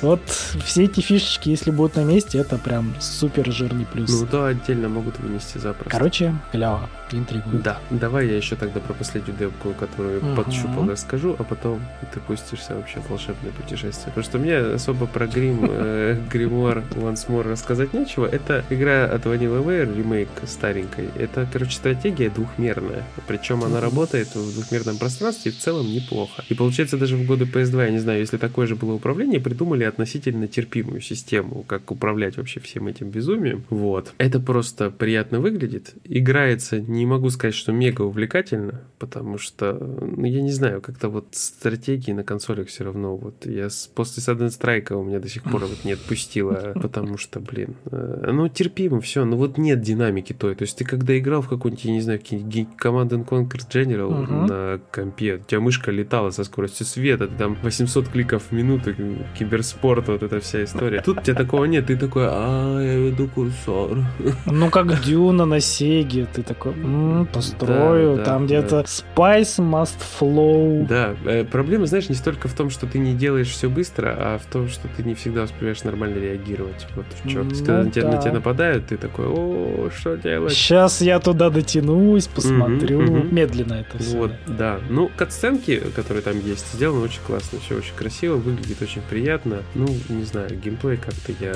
Вот 0.02 0.20
все 0.64 0.84
эти 0.84 1.00
фишечки, 1.00 1.48
если 1.48 1.70
будут 1.70 1.96
на 1.96 2.04
месте, 2.04 2.38
это 2.38 2.56
прям 2.58 2.94
супер 3.00 3.50
жирный 3.50 3.84
плюс. 3.84 4.10
Ну 4.10 4.28
да, 4.30 4.46
отдельно 4.48 4.88
могут 4.88 5.18
вынести 5.18 5.58
запросто. 5.58 5.90
Короче, 5.90 6.34
клево, 6.52 6.88
интригует. 7.10 7.62
Да, 7.62 7.78
давай 7.90 8.28
я 8.28 8.36
еще 8.36 8.54
тогда 8.54 8.80
про 8.80 8.92
последнюю 8.92 9.36
демку, 9.36 9.72
которую 9.72 10.20
uh-huh. 10.20 10.36
подщупал, 10.36 10.88
расскажу, 10.88 11.34
а 11.38 11.42
потом 11.44 11.80
ты 12.12 12.20
пустишься 12.20 12.74
вообще 12.74 13.00
в 13.00 13.10
волшебное 13.10 13.50
путешествие. 13.52 14.06
Потому 14.06 14.24
что 14.24 14.38
мне 14.38 14.56
особо 14.56 15.06
про 15.06 15.26
Грим, 15.26 15.60
э, 15.62 16.20
Гримуар 16.30 16.82
Once 16.94 17.28
More 17.28 17.48
рассказать 17.68 17.92
нечего. 17.92 18.24
Это 18.24 18.64
игра 18.70 19.04
от 19.04 19.26
Vanilla 19.26 19.62
Ware, 19.62 19.94
ремейк 19.94 20.28
старенькой. 20.46 21.08
Это, 21.18 21.46
короче, 21.52 21.72
стратегия 21.72 22.30
двухмерная. 22.30 23.04
Причем 23.26 23.62
она 23.62 23.80
работает 23.80 24.28
в 24.34 24.54
двухмерном 24.54 24.96
пространстве 24.96 25.52
и 25.52 25.54
в 25.54 25.58
целом 25.58 25.86
неплохо. 25.86 26.42
И 26.48 26.54
получается 26.54 26.96
даже 26.96 27.16
в 27.16 27.26
годы 27.26 27.44
PS2, 27.44 27.84
я 27.84 27.90
не 27.90 27.98
знаю, 27.98 28.20
если 28.20 28.38
такое 28.38 28.66
же 28.66 28.74
было 28.74 28.94
управление, 28.94 29.38
придумали 29.38 29.84
относительно 29.84 30.48
терпимую 30.48 31.02
систему, 31.02 31.62
как 31.66 31.90
управлять 31.90 32.38
вообще 32.38 32.60
всем 32.60 32.86
этим 32.86 33.10
безумием. 33.10 33.64
Вот. 33.68 34.14
Это 34.16 34.40
просто 34.40 34.90
приятно 34.90 35.40
выглядит. 35.40 35.92
Играется, 36.04 36.80
не 36.80 37.04
могу 37.04 37.28
сказать, 37.28 37.54
что 37.54 37.72
мега 37.72 38.00
увлекательно, 38.02 38.80
потому 38.98 39.36
что, 39.36 39.74
ну, 39.74 40.24
я 40.24 40.40
не 40.40 40.52
знаю, 40.52 40.80
как-то 40.80 41.10
вот 41.10 41.26
стратегии 41.32 42.12
на 42.12 42.24
консолях 42.24 42.68
все 42.68 42.84
равно. 42.84 43.14
Вот 43.16 43.44
я 43.44 43.68
с, 43.68 43.90
после 43.94 44.22
Sudden 44.22 44.48
Strike 44.48 44.94
у 44.94 45.04
меня 45.04 45.20
до 45.20 45.28
сих 45.28 45.42
пор 45.42 45.66
вот 45.66 45.84
не 45.84 45.92
отпустила, 45.92 46.72
потому 46.80 47.18
что, 47.18 47.40
блин, 47.40 47.57
э, 47.90 48.30
ну 48.32 48.48
терпимо 48.48 49.00
все, 49.00 49.24
но 49.24 49.36
вот 49.36 49.58
нет 49.58 49.80
динамики 49.80 50.32
той. 50.32 50.54
То 50.54 50.62
есть 50.62 50.78
ты 50.78 50.84
когда 50.84 51.18
играл 51.18 51.42
в 51.42 51.48
какой-нибудь, 51.48 51.84
я 51.84 51.92
не 51.92 52.00
знаю, 52.00 52.20
Command 52.20 53.10
Conquer 53.26 53.60
General 53.70 54.08
uh-huh. 54.08 54.46
на 54.48 54.80
компе, 54.92 55.36
у 55.36 55.38
тебя 55.38 55.60
мышка 55.60 55.90
летала 55.90 56.30
со 56.30 56.44
скоростью 56.44 56.86
света, 56.86 57.26
ты 57.26 57.36
там 57.36 57.56
800 57.62 58.08
кликов 58.08 58.44
в 58.50 58.52
минуту, 58.52 58.94
киберспорт, 59.38 60.08
вот 60.08 60.22
эта 60.22 60.40
вся 60.40 60.64
история. 60.64 61.02
Тут 61.02 61.18
у 61.18 61.22
тебя 61.22 61.34
такого 61.34 61.64
нет, 61.64 61.86
ты 61.86 61.96
такой, 61.96 62.24
а, 62.26 62.80
я 62.80 62.96
веду 62.98 63.28
курсор. 63.28 63.98
Ну, 64.46 64.70
как 64.70 65.02
Дюна 65.02 65.44
на 65.44 65.60
Сеге, 65.60 66.26
ты 66.26 66.42
такой, 66.42 66.72
м-м, 66.72 67.26
построю, 67.26 68.16
да, 68.16 68.24
там 68.24 68.46
да, 68.46 68.58
где-то. 68.58 68.80
Spice 68.80 69.58
must 69.58 69.98
flow. 70.20 70.86
Да, 70.86 71.14
э, 71.24 71.44
проблема, 71.44 71.86
знаешь, 71.86 72.08
не 72.08 72.14
столько 72.14 72.48
в 72.48 72.54
том, 72.54 72.70
что 72.70 72.86
ты 72.86 72.98
не 72.98 73.14
делаешь 73.14 73.48
все 73.48 73.68
быстро, 73.68 74.14
а 74.18 74.38
в 74.38 74.46
том, 74.46 74.68
что 74.68 74.88
ты 74.88 75.02
не 75.02 75.14
всегда 75.14 75.44
успеваешь 75.44 75.84
нормально 75.84 76.18
реагировать. 76.18 76.86
Вот 76.96 77.06
в 77.22 77.28
чем. 77.28 77.47
Ну, 77.48 77.58
когда 77.58 77.78
да. 77.78 77.84
на, 77.84 77.90
тебя, 77.90 78.08
на 78.08 78.20
тебя 78.20 78.32
нападают, 78.32 78.86
ты 78.86 78.96
такой, 78.96 79.26
о, 79.26 79.90
что 79.96 80.16
делать? 80.16 80.52
Сейчас 80.52 81.00
я 81.00 81.18
туда 81.20 81.50
дотянусь, 81.50 82.26
посмотрю. 82.26 82.98
Угу, 82.98 83.18
угу. 83.18 83.34
Медленно 83.34 83.74
это 83.74 83.98
все. 83.98 84.16
Вот, 84.16 84.32
да. 84.46 84.80
Ну, 84.88 85.10
катсценки, 85.16 85.82
которые 85.94 86.22
там 86.22 86.38
есть, 86.40 86.72
сделаны 86.74 87.04
очень 87.04 87.20
классно, 87.26 87.58
все 87.60 87.76
очень 87.76 87.94
красиво, 87.94 88.36
выглядит 88.36 88.80
очень 88.82 89.02
приятно. 89.02 89.62
Ну, 89.74 89.86
не 90.08 90.24
знаю, 90.24 90.50
геймплей 90.56 90.96
как-то 90.96 91.32
я 91.40 91.54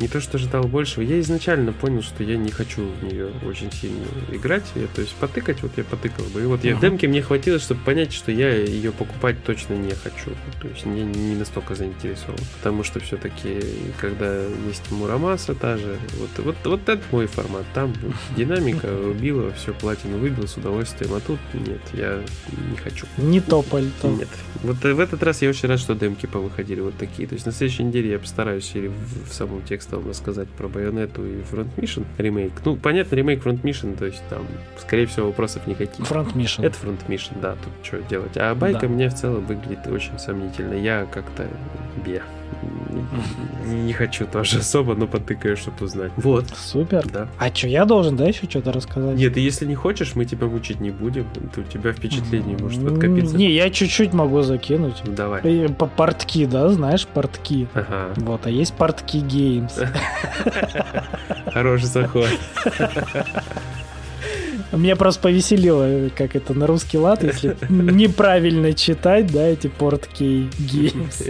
не 0.00 0.08
то 0.08 0.20
что 0.20 0.38
ждал 0.38 0.64
большего. 0.64 1.02
Я 1.02 1.20
изначально 1.20 1.72
понял, 1.72 2.02
что 2.02 2.22
я 2.22 2.36
не 2.36 2.50
хочу 2.50 2.86
в 3.00 3.04
нее 3.04 3.30
очень 3.46 3.70
сильно 3.72 4.04
играть. 4.32 4.64
Я, 4.74 4.86
то 4.86 5.00
есть 5.00 5.14
потыкать, 5.14 5.62
вот 5.62 5.72
я 5.76 5.84
потыкал 5.84 6.24
бы. 6.26 6.42
И 6.42 6.46
вот 6.46 6.64
я 6.64 6.76
в 6.76 6.80
демке 6.80 7.08
мне 7.08 7.22
хватило, 7.22 7.58
чтобы 7.58 7.80
понять, 7.82 8.12
что 8.12 8.32
я 8.32 8.54
ее 8.54 8.92
покупать 8.92 9.42
точно 9.44 9.74
не 9.74 9.92
хочу. 9.92 10.30
То 10.60 10.68
есть 10.68 10.86
не, 10.86 11.02
не 11.02 11.36
настолько 11.36 11.74
заинтересован. 11.74 12.38
Потому 12.58 12.82
что 12.82 13.00
все-таки, 13.00 13.60
когда 14.00 14.42
есть 14.66 14.90
Мурамаса 15.04 15.54
та 15.54 15.76
же, 15.76 15.98
вот, 16.18 16.44
вот, 16.44 16.56
вот 16.64 16.88
это 16.88 17.02
мой 17.12 17.26
формат. 17.26 17.64
Там 17.74 17.92
динамика 18.36 18.86
убила, 18.86 19.52
все 19.52 19.74
платину 19.74 20.16
выбил 20.16 20.48
с 20.48 20.56
удовольствием. 20.56 21.12
А 21.12 21.20
тут 21.20 21.38
нет, 21.52 21.80
я 21.92 22.20
не 22.70 22.76
хочу. 22.78 23.06
Не 23.18 23.40
тополь. 23.40 23.90
То. 24.00 24.08
Нет. 24.08 24.28
Вот 24.62 24.76
в 24.78 25.00
этот 25.00 25.22
раз 25.22 25.42
я 25.42 25.50
очень 25.50 25.68
рад, 25.68 25.78
что 25.78 25.94
демки 25.94 26.24
повыходили 26.24 26.80
вот 26.80 26.96
такие. 26.96 27.28
То 27.28 27.34
есть 27.34 27.44
на 27.44 27.52
следующей 27.52 27.82
неделе 27.82 28.12
я 28.12 28.18
постараюсь 28.18 28.70
или 28.74 28.88
в, 28.88 29.28
в 29.28 29.34
самом 29.34 29.62
текстовом 29.62 30.08
рассказать 30.08 30.48
про 30.48 30.68
Байонету 30.68 31.22
и 31.22 31.42
Front 31.42 31.68
Mission 31.76 32.06
ремейк. 32.16 32.52
Ну, 32.64 32.76
понятно, 32.76 33.14
ремейк 33.14 33.44
Front 33.44 33.60
Mission, 33.60 33.98
то 33.98 34.06
есть 34.06 34.22
там, 34.30 34.46
скорее 34.80 35.06
всего, 35.06 35.26
вопросов 35.26 35.66
никаких. 35.66 36.06
Front 36.06 36.32
Mission. 36.32 36.64
Это 36.64 36.76
Front 36.82 37.06
Mission, 37.08 37.40
да, 37.42 37.56
тут 37.62 37.72
что 37.82 38.00
делать. 38.08 38.36
А 38.36 38.54
байка 38.54 38.80
да. 38.80 38.88
мне 38.88 39.10
в 39.10 39.14
целом 39.14 39.44
выглядит 39.44 39.86
очень 39.86 40.18
сомнительно. 40.18 40.72
Я 40.72 41.04
как-то 41.04 41.46
бе 42.06 42.22
не 43.66 43.92
хочу 43.92 44.26
тоже 44.26 44.58
особо, 44.58 44.94
но 44.94 45.06
потыкаю, 45.06 45.56
чтобы 45.56 45.84
узнать. 45.84 46.12
Вот. 46.16 46.48
Супер. 46.56 47.06
Да. 47.06 47.28
А 47.38 47.54
что, 47.54 47.68
я 47.68 47.84
должен, 47.84 48.16
да, 48.16 48.26
еще 48.26 48.48
что-то 48.48 48.72
рассказать? 48.72 49.16
Нет, 49.16 49.36
если 49.36 49.66
не 49.66 49.74
хочешь, 49.74 50.14
мы 50.14 50.24
тебя 50.24 50.46
мучить 50.46 50.80
не 50.80 50.90
будем. 50.90 51.26
То 51.54 51.60
у 51.60 51.64
тебя 51.64 51.92
впечатление 51.92 52.56
может 52.58 52.86
подкопиться. 52.86 53.36
Не, 53.36 53.50
я 53.50 53.70
чуть-чуть 53.70 54.12
могу 54.12 54.42
закинуть. 54.42 55.02
Давай. 55.04 55.68
По 55.68 55.86
портки, 55.86 56.46
да, 56.46 56.68
знаешь, 56.68 57.06
портки. 57.06 57.68
Ага. 57.74 58.12
Вот, 58.16 58.46
а 58.46 58.50
есть 58.50 58.74
портки 58.74 59.18
Games. 59.18 59.88
Хороший 61.52 61.86
заход. 61.86 62.28
Меня 64.76 64.96
просто 64.96 65.20
повеселило, 65.20 66.08
как 66.16 66.36
это 66.36 66.54
на 66.54 66.66
русский 66.66 66.98
лад, 66.98 67.22
если 67.22 67.56
неправильно 67.68 68.72
читать, 68.72 69.32
да, 69.32 69.46
эти 69.46 69.68
порткей 69.68 70.48
геймс. 70.58 71.22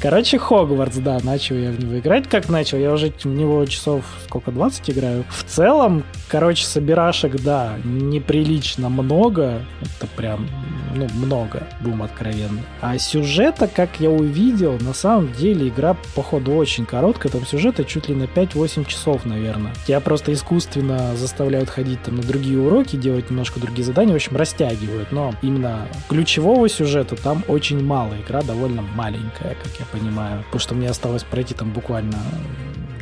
Короче, 0.00 0.38
Хогвартс, 0.38 0.96
да, 0.98 1.18
начал 1.22 1.56
я 1.56 1.70
в 1.70 1.78
него 1.78 1.98
играть. 1.98 2.28
Как 2.28 2.48
начал? 2.48 2.78
Я 2.78 2.92
уже 2.92 3.12
в 3.12 3.26
него 3.26 3.64
часов 3.66 4.04
сколько, 4.24 4.50
20 4.50 4.90
играю. 4.90 5.24
В 5.30 5.44
целом, 5.44 6.04
короче, 6.28 6.64
собирашек, 6.64 7.40
да, 7.42 7.74
неприлично 7.84 8.88
много. 8.88 9.62
Это 9.80 10.06
прям, 10.16 10.48
ну, 10.94 11.08
много, 11.14 11.66
будем 11.80 12.02
откровенны. 12.02 12.62
А 12.80 12.98
сюжета, 12.98 13.68
как 13.68 14.00
я 14.00 14.10
увидел, 14.10 14.78
на 14.80 14.94
самом 14.94 15.32
деле 15.32 15.68
игра, 15.68 15.96
походу, 16.14 16.52
очень 16.52 16.86
короткая. 16.86 17.32
Там 17.32 17.46
сюжета 17.46 17.84
чуть 17.84 18.08
ли 18.08 18.14
на 18.14 18.24
5-8 18.24 18.86
часов, 18.86 19.24
наверное. 19.24 19.72
Я 19.86 20.00
просто 20.00 20.32
искусственно 20.32 21.16
заставляю 21.16 21.40
заставляют 21.40 21.70
ходить 21.70 22.02
там 22.02 22.16
на 22.16 22.22
другие 22.22 22.58
уроки, 22.58 22.96
делать 22.96 23.30
немножко 23.30 23.60
другие 23.60 23.84
задания, 23.84 24.12
в 24.12 24.16
общем, 24.16 24.36
растягивают. 24.36 25.10
Но 25.10 25.34
именно 25.42 25.88
ключевого 26.08 26.68
сюжета 26.68 27.16
там 27.16 27.44
очень 27.48 27.82
мало. 27.82 28.14
Игра 28.14 28.42
довольно 28.42 28.82
маленькая, 28.82 29.56
как 29.62 29.72
я 29.78 29.86
понимаю. 29.86 30.42
Потому 30.44 30.60
что 30.60 30.74
мне 30.74 30.88
осталось 30.88 31.24
пройти 31.24 31.54
там 31.54 31.72
буквально 31.72 32.18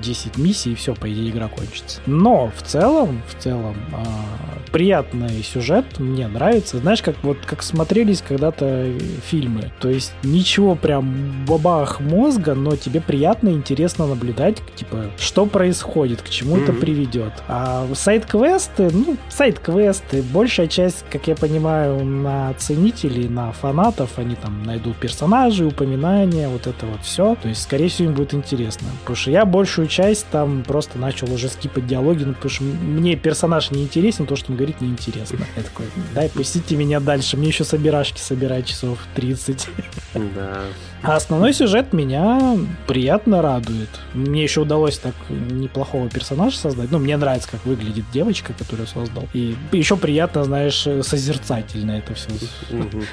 10 0.00 0.38
миссий, 0.38 0.72
и 0.72 0.74
все, 0.74 0.94
по 0.94 1.10
идее, 1.10 1.30
игра 1.30 1.48
кончится. 1.48 2.00
Но 2.06 2.50
в 2.56 2.62
целом, 2.62 3.22
в 3.28 3.42
целом, 3.42 3.76
э, 3.92 4.58
приятный 4.68 5.42
сюжет, 5.42 5.98
мне 5.98 6.28
нравится. 6.28 6.78
Знаешь, 6.78 7.02
как 7.02 7.16
вот 7.22 7.38
как 7.44 7.62
смотрелись 7.62 8.22
когда-то 8.26 8.92
фильмы. 9.24 9.72
То 9.80 9.88
есть 9.88 10.12
ничего 10.22 10.74
прям 10.74 11.44
бабах 11.46 12.00
мозга, 12.00 12.54
но 12.54 12.76
тебе 12.76 13.00
приятно, 13.00 13.48
интересно 13.48 14.06
наблюдать, 14.06 14.58
типа, 14.76 15.06
что 15.18 15.46
происходит, 15.46 16.22
к 16.22 16.28
чему 16.28 16.56
mm-hmm. 16.56 16.62
это 16.62 16.72
приведет. 16.72 17.32
А 17.48 17.86
сайт-квесты, 17.94 18.90
ну, 18.92 19.16
сайт-квесты, 19.28 20.22
большая 20.22 20.68
часть, 20.68 21.04
как 21.10 21.26
я 21.26 21.34
понимаю, 21.34 22.04
на 22.04 22.54
ценителей, 22.54 23.28
на 23.28 23.52
фанатов, 23.52 24.18
они 24.18 24.34
там 24.34 24.62
найдут 24.62 24.96
персонажи, 24.96 25.64
упоминания, 25.64 26.48
вот 26.48 26.66
это 26.66 26.86
вот 26.86 27.02
все. 27.02 27.36
То 27.42 27.48
есть, 27.48 27.62
скорее 27.62 27.88
всего, 27.88 28.08
им 28.08 28.14
будет 28.14 28.34
интересно. 28.34 28.88
Потому 29.00 29.16
что 29.16 29.30
я 29.30 29.44
большую 29.44 29.87
часть 29.88 30.26
там 30.30 30.62
просто 30.62 30.98
начал 30.98 31.32
уже 31.32 31.48
скипать 31.48 31.86
диалоги, 31.86 32.24
ну, 32.24 32.34
потому 32.34 32.50
что 32.50 32.64
мне 32.64 33.16
персонаж 33.16 33.70
не 33.70 33.82
интересен, 33.82 34.26
то, 34.26 34.36
что 34.36 34.52
он 34.52 34.56
говорит, 34.56 34.80
неинтересно. 34.80 35.38
Я 35.56 35.62
такой, 35.62 35.86
дай, 36.14 36.28
пустите 36.28 36.76
меня 36.76 37.00
дальше, 37.00 37.36
мне 37.36 37.48
еще 37.48 37.64
собирашки 37.64 38.20
собирать 38.20 38.66
часов 38.66 38.98
30. 39.14 39.68
Да. 40.14 40.60
А 41.02 41.16
основной 41.16 41.52
сюжет 41.52 41.92
меня 41.92 42.56
приятно 42.86 43.40
радует. 43.40 43.88
Мне 44.14 44.42
еще 44.42 44.62
удалось 44.62 44.98
так 44.98 45.14
неплохого 45.28 46.08
персонажа 46.08 46.56
создать. 46.56 46.90
Ну, 46.90 46.98
мне 46.98 47.16
нравится, 47.16 47.48
как 47.50 47.64
выглядит 47.64 48.04
девочка, 48.12 48.52
которую 48.52 48.88
создал. 48.88 49.28
И 49.32 49.54
еще 49.72 49.96
приятно, 49.96 50.44
знаешь, 50.44 50.86
созерцательно 51.02 51.92
это 51.92 52.14
все 52.14 52.30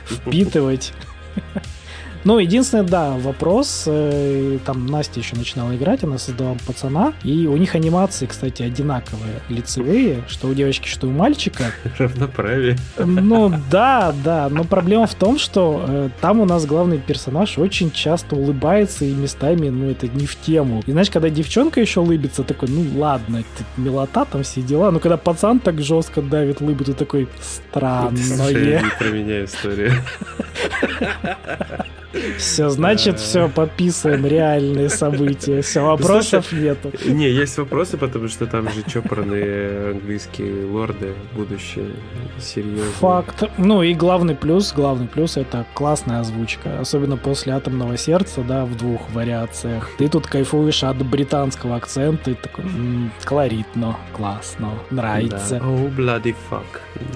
впитывать. 0.05 0.93
Ну, 2.25 2.39
единственное, 2.39 2.83
да, 2.83 3.11
вопрос, 3.11 3.83
э, 3.85 4.57
там 4.65 4.88
Настя 4.88 5.19
еще 5.19 5.35
начинала 5.35 5.75
играть, 5.75 6.03
она 6.03 6.17
создала 6.17 6.57
пацана, 6.65 7.13
и 7.23 7.45
у 7.45 7.55
них 7.55 7.75
анимации, 7.75 8.25
кстати, 8.25 8.63
одинаковые, 8.63 9.41
лицевые, 9.47 10.23
что 10.27 10.47
у 10.47 10.55
девочки, 10.55 10.88
что 10.88 11.05
у 11.05 11.11
мальчика. 11.11 11.65
Равноправие. 11.99 12.77
Ну, 12.97 13.53
да, 13.69 14.11
да, 14.23 14.49
но 14.49 14.63
проблема 14.63 15.05
в 15.05 15.13
том, 15.13 15.38
что 15.38 15.85
э, 15.88 16.09
там 16.19 16.39
у 16.39 16.45
нас 16.45 16.65
главный 16.65 16.97
персонаж 16.97 17.59
очень 17.59 17.91
часто 17.91 18.35
улыбается, 18.35 19.05
и 19.05 19.13
местами, 19.13 19.69
ну, 19.69 19.91
это 19.91 20.07
не 20.07 20.25
в 20.25 20.35
тему. 20.35 20.81
И 20.88 20.91
знаешь, 20.91 21.11
когда 21.11 21.29
девчонка 21.29 21.79
еще 21.79 21.99
улыбится, 21.99 22.41
такой, 22.41 22.69
ну, 22.69 22.99
ладно, 22.99 23.38
это 23.38 23.63
милота, 23.77 24.25
там 24.25 24.41
все 24.41 24.63
дела, 24.63 24.89
но 24.89 24.99
когда 24.99 25.17
пацан 25.17 25.59
так 25.59 25.79
жестко 25.79 26.23
давит 26.23 26.59
улыбу, 26.59 26.85
ты 26.85 26.93
такой, 26.93 27.29
странное. 27.39 28.17
про 28.97 29.09
меня 29.09 29.45
история. 29.45 29.93
Все, 32.38 32.69
значит, 32.69 33.19
все, 33.19 33.49
подписываем 33.49 34.25
реальные 34.25 34.89
события. 34.89 35.62
Все, 35.62 35.84
вопросов 35.84 36.51
нету. 36.51 36.91
Не, 37.06 37.30
есть 37.30 37.58
вопросы, 37.58 37.97
потому 37.97 38.28
что 38.28 38.45
там 38.45 38.71
же 38.71 38.84
чопорные 38.84 39.91
английские 39.91 40.65
лорды 40.65 41.13
будущее 41.34 41.91
серьезно. 42.39 42.91
Факт. 42.99 43.43
Ну 43.58 43.84
и 43.84 43.93
главный 43.93 44.36
плюс, 44.36 44.73
главный 44.73 45.08
плюс 45.08 45.38
это 45.38 45.65
классная 45.73 46.19
озвучка. 46.19 46.80
Особенно 46.80 47.17
после 47.17 47.54
атомного 47.54 47.97
сердца, 47.97 48.41
да, 48.47 48.65
в 48.65 48.75
двух 48.78 49.01
вариациях. 49.13 49.89
Ты 49.97 50.08
тут 50.08 50.28
кайфуешь 50.28 50.84
от 50.84 50.97
британского 51.06 51.75
акцента 51.75 52.32
и 52.32 52.34
такой 52.34 52.65
колоритно, 53.23 53.97
классно, 54.13 54.69
нравится. 54.89 55.60
Да. 55.60 55.65
Oh, 55.65 55.95
bloody 55.95 56.36
fuck. 56.49 56.65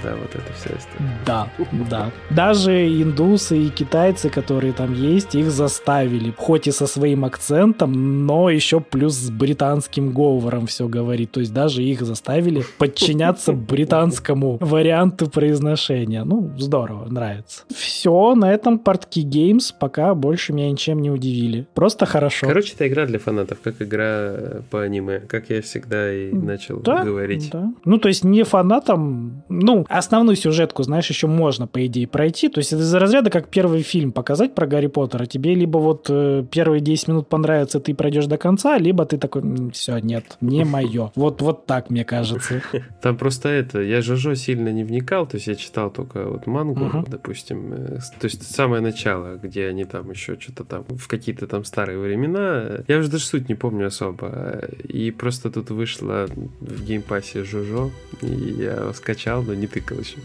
Да, 0.03 0.15
вот 0.15 0.35
это 0.35 0.43
история. 0.57 0.79
Да, 1.25 1.47
да. 1.89 2.11
Даже 2.29 2.87
индусы 2.87 3.57
и 3.57 3.69
китайцы, 3.69 4.29
которые 4.29 4.73
там 4.73 4.88
есть, 4.93 5.35
их 5.35 5.51
заставили. 5.51 6.33
Хоть 6.37 6.67
и 6.67 6.71
со 6.71 6.87
своим 6.87 7.25
акцентом, 7.25 8.25
но 8.25 8.49
еще 8.49 8.79
плюс 8.79 9.13
с 9.13 9.29
британским 9.29 10.11
говором 10.11 10.67
все 10.67 10.87
говорит. 10.87 11.31
То 11.31 11.39
есть 11.39 11.53
даже 11.53 11.83
их 11.83 12.01
заставили 12.01 12.63
подчиняться 12.77 13.53
британскому 13.69 14.57
варианту 14.59 15.29
произношения. 15.29 16.23
Ну, 16.23 16.51
здорово, 16.57 17.05
нравится. 17.09 17.63
Все, 17.73 18.35
на 18.35 18.51
этом 18.51 18.79
портки 18.79 19.25
Games 19.25 19.73
пока 19.77 20.13
больше 20.15 20.53
меня 20.53 20.69
ничем 20.71 21.01
не 21.01 21.11
удивили. 21.11 21.67
Просто 21.73 22.05
хорошо. 22.05 22.47
Короче, 22.47 22.73
это 22.73 22.87
игра 22.87 23.05
для 23.05 23.19
фанатов, 23.19 23.59
как 23.63 23.81
игра 23.81 24.61
по 24.69 24.81
аниме, 24.81 25.19
как 25.19 25.49
я 25.49 25.61
всегда 25.61 26.13
и 26.13 26.31
начал 26.31 26.79
да, 26.79 27.03
говорить. 27.03 27.49
Да. 27.51 27.71
Ну, 27.85 27.97
то 27.97 28.07
есть 28.07 28.23
не 28.23 28.43
фанатам, 28.43 29.43
ну, 29.49 29.85
основную 29.89 30.35
сюжетку, 30.35 30.83
знаешь, 30.83 31.09
еще 31.09 31.27
можно, 31.27 31.67
по 31.67 31.85
идее, 31.85 32.07
пройти. 32.07 32.49
То 32.49 32.59
есть 32.59 32.73
это 32.73 32.81
из 32.81 32.93
разряда, 32.93 33.29
как 33.29 33.49
первый 33.49 33.81
фильм 33.81 34.11
показать 34.11 34.55
про 34.55 34.67
Гарри 34.79 34.87
Поттера. 34.87 35.25
Тебе 35.25 35.55
либо 35.55 35.77
вот 35.77 36.05
э, 36.09 36.45
первые 36.49 36.79
10 36.79 37.09
минут 37.09 37.27
понравится, 37.27 37.79
ты 37.79 37.93
пройдешь 37.93 38.27
до 38.27 38.37
конца, 38.37 38.77
либо 38.77 39.05
ты 39.05 39.17
такой, 39.17 39.71
все, 39.71 39.97
нет, 39.97 40.37
не 40.39 40.63
мое. 40.63 41.11
Вот, 41.15 41.41
вот 41.41 41.65
так, 41.65 41.89
мне 41.89 42.05
кажется. 42.05 42.61
Там 43.01 43.17
просто 43.17 43.49
это, 43.49 43.81
я 43.81 44.01
Жожо 44.01 44.35
сильно 44.35 44.69
не 44.69 44.85
вникал, 44.85 45.27
то 45.27 45.35
есть 45.35 45.47
я 45.47 45.55
читал 45.55 45.91
только 45.91 46.23
вот 46.25 46.47
мангу, 46.47 46.85
uh 46.85 47.09
допустим, 47.09 47.73
э, 47.73 47.99
то 48.19 48.25
есть 48.25 48.55
самое 48.55 48.81
начало, 48.81 49.35
где 49.35 49.67
они 49.67 49.83
там 49.83 50.09
еще 50.11 50.39
что-то 50.39 50.63
там, 50.63 50.85
в 50.87 51.07
какие-то 51.07 51.47
там 51.47 51.65
старые 51.65 51.99
времена, 51.99 52.83
я 52.87 52.97
уже 52.97 53.09
даже 53.09 53.25
суть 53.25 53.49
не 53.49 53.55
помню 53.55 53.87
особо, 53.87 54.61
и 54.83 55.11
просто 55.11 55.51
тут 55.51 55.71
вышло 55.71 56.27
в 56.61 56.85
Game 56.85 57.11
Pass 57.11 57.37
е 57.37 57.43
Жожо, 57.43 57.91
и 58.21 58.27
я 58.27 58.73
его 58.73 58.93
скачал, 58.93 59.43
но 59.43 59.53
не 59.53 59.67
тыкал 59.67 59.97
еще. 59.99 60.17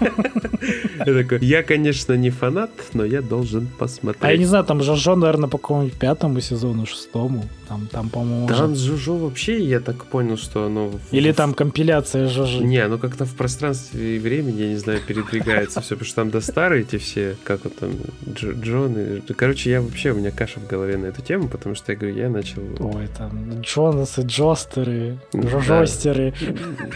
Я 1.06 1.22
такой, 1.22 1.38
я, 1.40 1.62
конечно, 1.62 2.14
не 2.14 2.30
фанат, 2.30 2.70
но 2.94 3.04
я 3.04 3.20
должен 3.20 3.66
посмотреть. 3.86 4.24
А 4.24 4.32
я 4.32 4.38
не 4.38 4.44
знаю, 4.44 4.64
там 4.64 4.82
Жожо, 4.82 5.16
наверное, 5.16 5.48
по 5.48 5.58
какому-нибудь 5.58 5.98
пятому 5.98 6.40
сезону, 6.40 6.86
шестому. 6.86 7.44
Там, 7.74 7.88
там 7.88 8.08
по-моему, 8.08 8.46
Там 8.46 8.72
уже... 8.72 8.84
Жожо 8.92 9.16
вообще, 9.16 9.60
я 9.60 9.80
так 9.80 10.04
понял, 10.04 10.36
что 10.36 10.66
оно... 10.66 10.92
Или 11.10 11.32
там 11.32 11.54
компиляция 11.54 12.28
Жожо. 12.28 12.62
Не, 12.62 12.86
ну 12.86 12.98
как-то 12.98 13.24
в 13.24 13.34
пространстве 13.34 14.16
и 14.16 14.18
времени, 14.20 14.62
я 14.62 14.68
не 14.68 14.76
знаю, 14.76 15.00
передвигается 15.04 15.80
все, 15.80 15.96
потому 15.96 16.06
что 16.06 16.16
там 16.16 16.30
до 16.30 16.40
старые 16.40 16.82
эти 16.82 16.98
все, 16.98 17.36
как 17.42 17.64
вот 17.64 17.76
там, 17.76 17.90
Дж 18.26 18.52
Джоны. 18.60 19.22
Короче, 19.36 19.70
я 19.70 19.82
вообще, 19.82 20.12
у 20.12 20.14
меня 20.14 20.30
каша 20.30 20.60
в 20.60 20.68
голове 20.68 20.96
на 20.96 21.06
эту 21.06 21.20
тему, 21.20 21.48
потому 21.48 21.74
что 21.74 21.90
я 21.90 21.98
говорю, 21.98 22.16
я 22.16 22.28
начал... 22.28 22.62
Ой, 22.78 23.08
там 23.18 23.60
Джонасы, 23.60 24.22
Джостеры, 24.22 25.18
Жожостеры. 25.32 26.32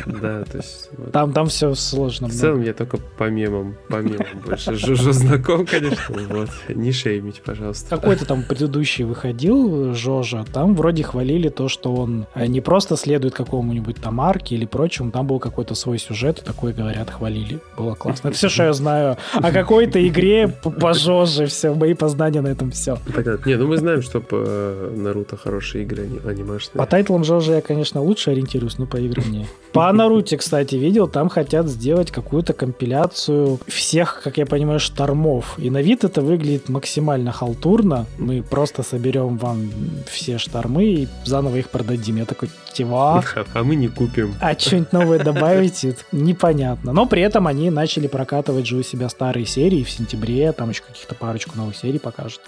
Да, 0.07 0.45
то 0.45 0.59
есть... 0.59 0.91
Там, 1.13 1.33
там 1.33 1.49
все 1.49 1.75
сложно. 1.75 2.29
В 2.29 2.33
целом 2.33 2.63
я 2.63 2.73
только 2.73 2.99
по 2.99 3.29
мемам, 3.29 3.75
по 3.89 3.97
мемам 3.97 4.27
больше 4.47 4.77
Жожо 4.77 5.11
знаком, 5.11 5.67
конечно. 5.67 6.15
Вот, 6.29 6.51
не 6.69 6.93
шеймить, 6.93 7.43
пожалуйста. 7.45 7.97
Какой-то 7.97 8.27
там 8.27 8.45
предыдущий 8.45 9.03
выходил, 9.05 9.93
Жожа, 9.95 10.45
там 10.53 10.68
вроде 10.75 11.03
хвалили 11.03 11.49
то, 11.49 11.69
что 11.69 11.95
он 11.95 12.27
э, 12.35 12.47
не 12.47 12.61
просто 12.61 12.97
следует 12.97 13.35
какому-нибудь 13.35 13.97
там 13.97 14.21
арке 14.21 14.55
или 14.55 14.67
прочему, 14.67 15.11
там 15.11 15.27
был 15.27 15.39
какой-то 15.39 15.75
свой 15.75 15.99
сюжет, 15.99 16.41
и 16.41 16.45
такой, 16.45 16.73
говорят, 16.73 17.11
хвалили. 17.11 17.61
Было 17.77 17.95
классно. 17.95 18.29
Это 18.29 18.37
все, 18.37 18.49
что 18.49 18.65
я 18.65 18.73
знаю 18.73 19.17
о 19.35 19.53
какой-то 19.53 20.07
игре 20.07 20.49
пожоже, 20.81 21.47
все, 21.47 21.75
мои 21.75 21.95
познания 21.95 22.41
на 22.41 22.49
этом 22.49 22.71
все. 22.71 22.99
Понятно. 23.15 23.49
Не, 23.49 23.57
ну 23.57 23.67
мы 23.67 23.77
знаем, 23.77 24.03
что 24.03 24.21
по 24.21 24.37
э, 24.37 24.95
Наруто 24.97 25.37
хорошие 25.37 25.85
игры 25.85 26.09
анимашные. 26.25 26.79
По 26.79 26.87
тайтлам 26.87 27.25
Жожа 27.25 27.55
я, 27.55 27.61
конечно, 27.61 28.01
лучше 28.01 28.31
ориентируюсь, 28.31 28.79
но 28.79 28.87
по 28.87 28.97
играм 28.97 29.31
не. 29.31 29.47
По 29.73 29.93
Наруте, 29.93 30.37
кстати, 30.37 30.77
видел, 30.77 31.09
там 31.09 31.29
хотят 31.29 31.69
сделать 31.69 32.11
какую-то 32.11 32.53
компиляцию 32.53 33.59
всех, 33.67 34.21
как 34.25 34.39
я 34.39 34.47
понимаю, 34.47 34.81
штормов. 34.81 35.55
И 35.59 35.71
на 35.71 35.83
вид 35.83 36.05
это 36.05 36.21
выглядит 36.21 36.69
максимально 36.69 37.33
халтурно. 37.33 38.07
Мы 38.19 38.43
просто 38.43 38.83
соберем 38.83 39.37
вам 39.37 39.71
все 40.07 40.39
штормы 40.49 40.85
и 40.85 41.09
заново 41.25 41.57
их 41.57 41.69
продадим. 41.69 42.17
Я 42.17 42.25
такой, 42.25 42.51
чего? 42.73 43.23
А 43.55 43.63
мы 43.63 43.77
не 43.77 43.89
купим. 43.89 44.35
А 44.41 44.59
что-нибудь 44.59 44.93
новое 44.93 45.19
добавить? 45.19 45.87
Непонятно. 46.13 46.93
Но 46.93 47.07
при 47.07 47.23
этом 47.23 47.47
они 47.47 47.71
начали 47.71 48.07
прокатывать 48.07 48.67
же 48.67 48.77
у 48.77 48.83
себя 48.83 49.09
старые 49.09 49.47
серии 49.47 49.83
в 49.83 49.91
сентябре. 49.91 50.53
Там 50.53 50.71
еще 50.71 50.83
каких-то 50.83 51.15
парочку 51.15 51.57
новых 51.57 51.77
серий 51.77 51.99
покажут. 51.99 52.41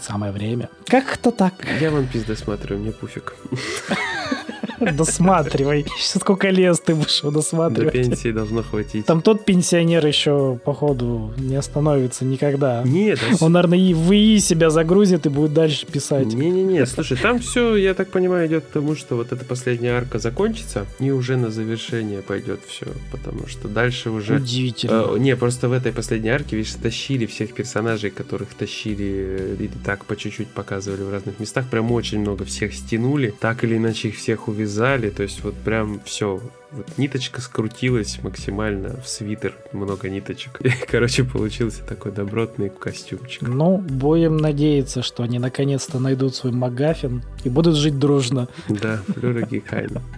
Самое 0.00 0.32
время. 0.32 0.68
Как-то 0.86 1.30
так. 1.30 1.54
Я 1.80 1.88
One 1.88 2.10
Piece 2.10 2.26
досматриваю, 2.26 2.82
мне 2.82 2.92
пуфиг. 2.92 3.34
Досматривай. 4.96 5.86
Сколько 5.98 6.48
лет 6.48 6.82
ты 6.84 6.94
будешь 6.94 7.20
его 7.20 7.30
досматривать? 7.30 7.92
До 7.92 7.98
пенсии 8.02 8.32
должно 8.32 8.62
хватить. 8.62 9.06
Там 9.06 9.20
тот 9.20 9.44
пенсионер 9.44 10.06
еще, 10.06 10.58
походу, 10.64 11.32
не 11.36 11.56
остановится 11.56 12.24
никогда. 12.24 12.82
Нет. 12.84 13.18
Он, 13.40 13.52
наверное, 13.52 13.78
и 13.78 13.92
в 13.94 14.10
ИИ 14.10 14.38
себя 14.38 14.70
загрузит 14.70 15.26
и 15.26 15.28
будет 15.28 15.52
дальше 15.52 15.86
писать. 15.86 16.26
Не-не-не, 16.26 16.86
слушай, 16.86 17.16
там 17.16 17.38
все, 17.40 17.76
я 17.76 17.94
так 17.94 18.10
понимаю, 18.10 18.46
идет 18.46 18.64
к 18.64 18.68
тому, 18.68 18.96
что 18.96 19.16
вот 19.16 19.32
эта 19.32 19.44
последняя 19.44 19.92
арка 19.92 20.18
закончится, 20.18 20.86
и 20.98 21.10
уже 21.10 21.36
на 21.36 21.50
завершение 21.50 22.22
пойдет 22.22 22.60
все, 22.66 22.86
потому 23.12 23.46
что 23.46 23.68
дальше 23.68 24.10
уже... 24.10 24.36
Удивительно. 24.36 25.04
Э, 25.14 25.18
не, 25.18 25.36
просто 25.36 25.68
в 25.68 25.72
этой 25.72 25.92
последней 25.92 26.30
арке, 26.30 26.56
видишь, 26.56 26.74
тащили 26.74 27.26
всех 27.26 27.52
персонажей, 27.52 28.10
которых 28.10 28.54
тащили 28.54 29.56
и 29.58 29.70
так 29.84 30.04
по 30.04 30.16
чуть-чуть 30.16 30.48
показывали 30.48 31.02
в 31.02 31.12
разных 31.12 31.38
местах, 31.38 31.66
прям 31.68 31.92
очень 31.92 32.20
много 32.20 32.44
всех 32.44 32.74
стянули, 32.74 33.34
так 33.40 33.64
или 33.64 33.76
иначе 33.76 34.08
их 34.08 34.16
всех 34.16 34.48
увезли 34.48 34.69
завязали, 34.70 35.10
то 35.10 35.22
есть 35.22 35.42
вот 35.42 35.54
прям 35.54 36.00
все, 36.04 36.40
вот 36.70 36.86
ниточка 36.96 37.40
скрутилась 37.40 38.22
максимально 38.22 39.00
в 39.02 39.08
свитер, 39.08 39.54
много 39.72 40.08
ниточек. 40.08 40.60
И, 40.64 40.70
короче, 40.90 41.24
получился 41.24 41.82
такой 41.84 42.12
добротный 42.12 42.70
костюмчик. 42.70 43.42
Ну, 43.42 43.78
будем 43.78 44.36
надеяться, 44.36 45.02
что 45.02 45.22
они 45.22 45.38
наконец-то 45.38 45.98
найдут 45.98 46.34
свой 46.34 46.52
Магафин 46.52 47.22
и 47.44 47.48
будут 47.48 47.76
жить 47.76 47.98
дружно. 47.98 48.48
Да, 48.68 49.00
Флюра 49.08 49.42
Гейхайна. 49.42 50.02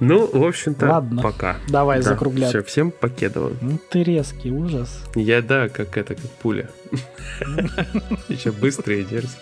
Ну, 0.00 0.28
в 0.30 0.44
общем-то, 0.44 0.86
Ладно. 0.86 1.22
пока. 1.22 1.56
Давай 1.68 2.02
Да, 2.02 2.10
закругляться. 2.10 2.58
Все, 2.58 2.66
всем 2.68 2.90
покедово. 2.90 3.52
Ну 3.62 3.78
ты 3.88 4.02
резкий, 4.02 4.50
ужас. 4.50 5.02
Я, 5.14 5.40
да, 5.40 5.70
как 5.70 5.96
это, 5.96 6.14
как 6.14 6.30
пуля. 6.42 6.68
Еще 8.28 8.52
быстрый 8.52 9.02
и 9.02 9.04
дерзкий. 9.04 9.40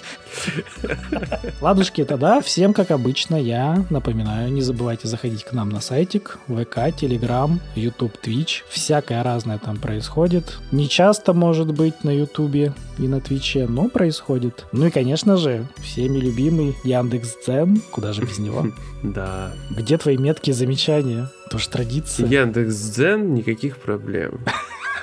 Ладушки, 1.61 2.05
тогда 2.05 2.41
всем, 2.41 2.73
как 2.73 2.91
обычно, 2.91 3.37
я 3.37 3.85
напоминаю, 3.91 4.53
не 4.53 4.63
забывайте 4.63 5.09
заходить 5.09 5.45
к 5.45 5.53
нам 5.53 5.69
на 5.69 5.81
сайтик, 5.81 6.39
ВК, 6.47 6.95
Телеграм, 6.97 7.61
YouTube, 7.75 8.15
Twitch. 8.23 8.63
Всякое 8.69 9.23
разное 9.23 9.59
там 9.59 9.77
происходит. 9.79 10.59
Не 10.73 10.89
часто, 10.89 11.33
может 11.33 11.73
быть, 11.73 12.05
на 12.05 12.11
Ютубе 12.11 12.73
и 12.99 13.09
на 13.09 13.21
Твиче, 13.21 13.67
но 13.67 13.89
происходит. 13.89 14.67
Ну 14.73 14.87
и, 14.87 14.91
конечно 14.91 15.37
же, 15.37 15.67
всеми 15.79 16.19
любимый 16.19 16.77
Яндекс.Дзен. 16.85 17.83
Куда 17.91 18.13
же 18.13 18.23
без 18.23 18.39
него? 18.39 18.67
Да. 19.01 19.53
Где 19.71 19.97
твои 19.97 20.17
меткие 20.17 20.55
замечания? 20.55 21.31
Тоже 21.51 21.69
традиция. 21.69 22.27
Яндекс.Дзен, 22.27 23.33
никаких 23.33 23.77
проблем. 23.77 24.41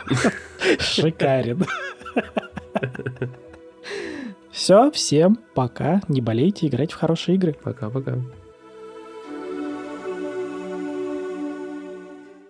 Шикарен. 0.79 1.65
Все, 4.51 4.89
всем 4.91 5.37
пока. 5.53 6.01
Не 6.07 6.21
болейте, 6.21 6.67
играйте 6.67 6.95
в 6.95 6.97
хорошие 6.97 7.35
игры. 7.35 7.55
Пока-пока. 7.61 8.17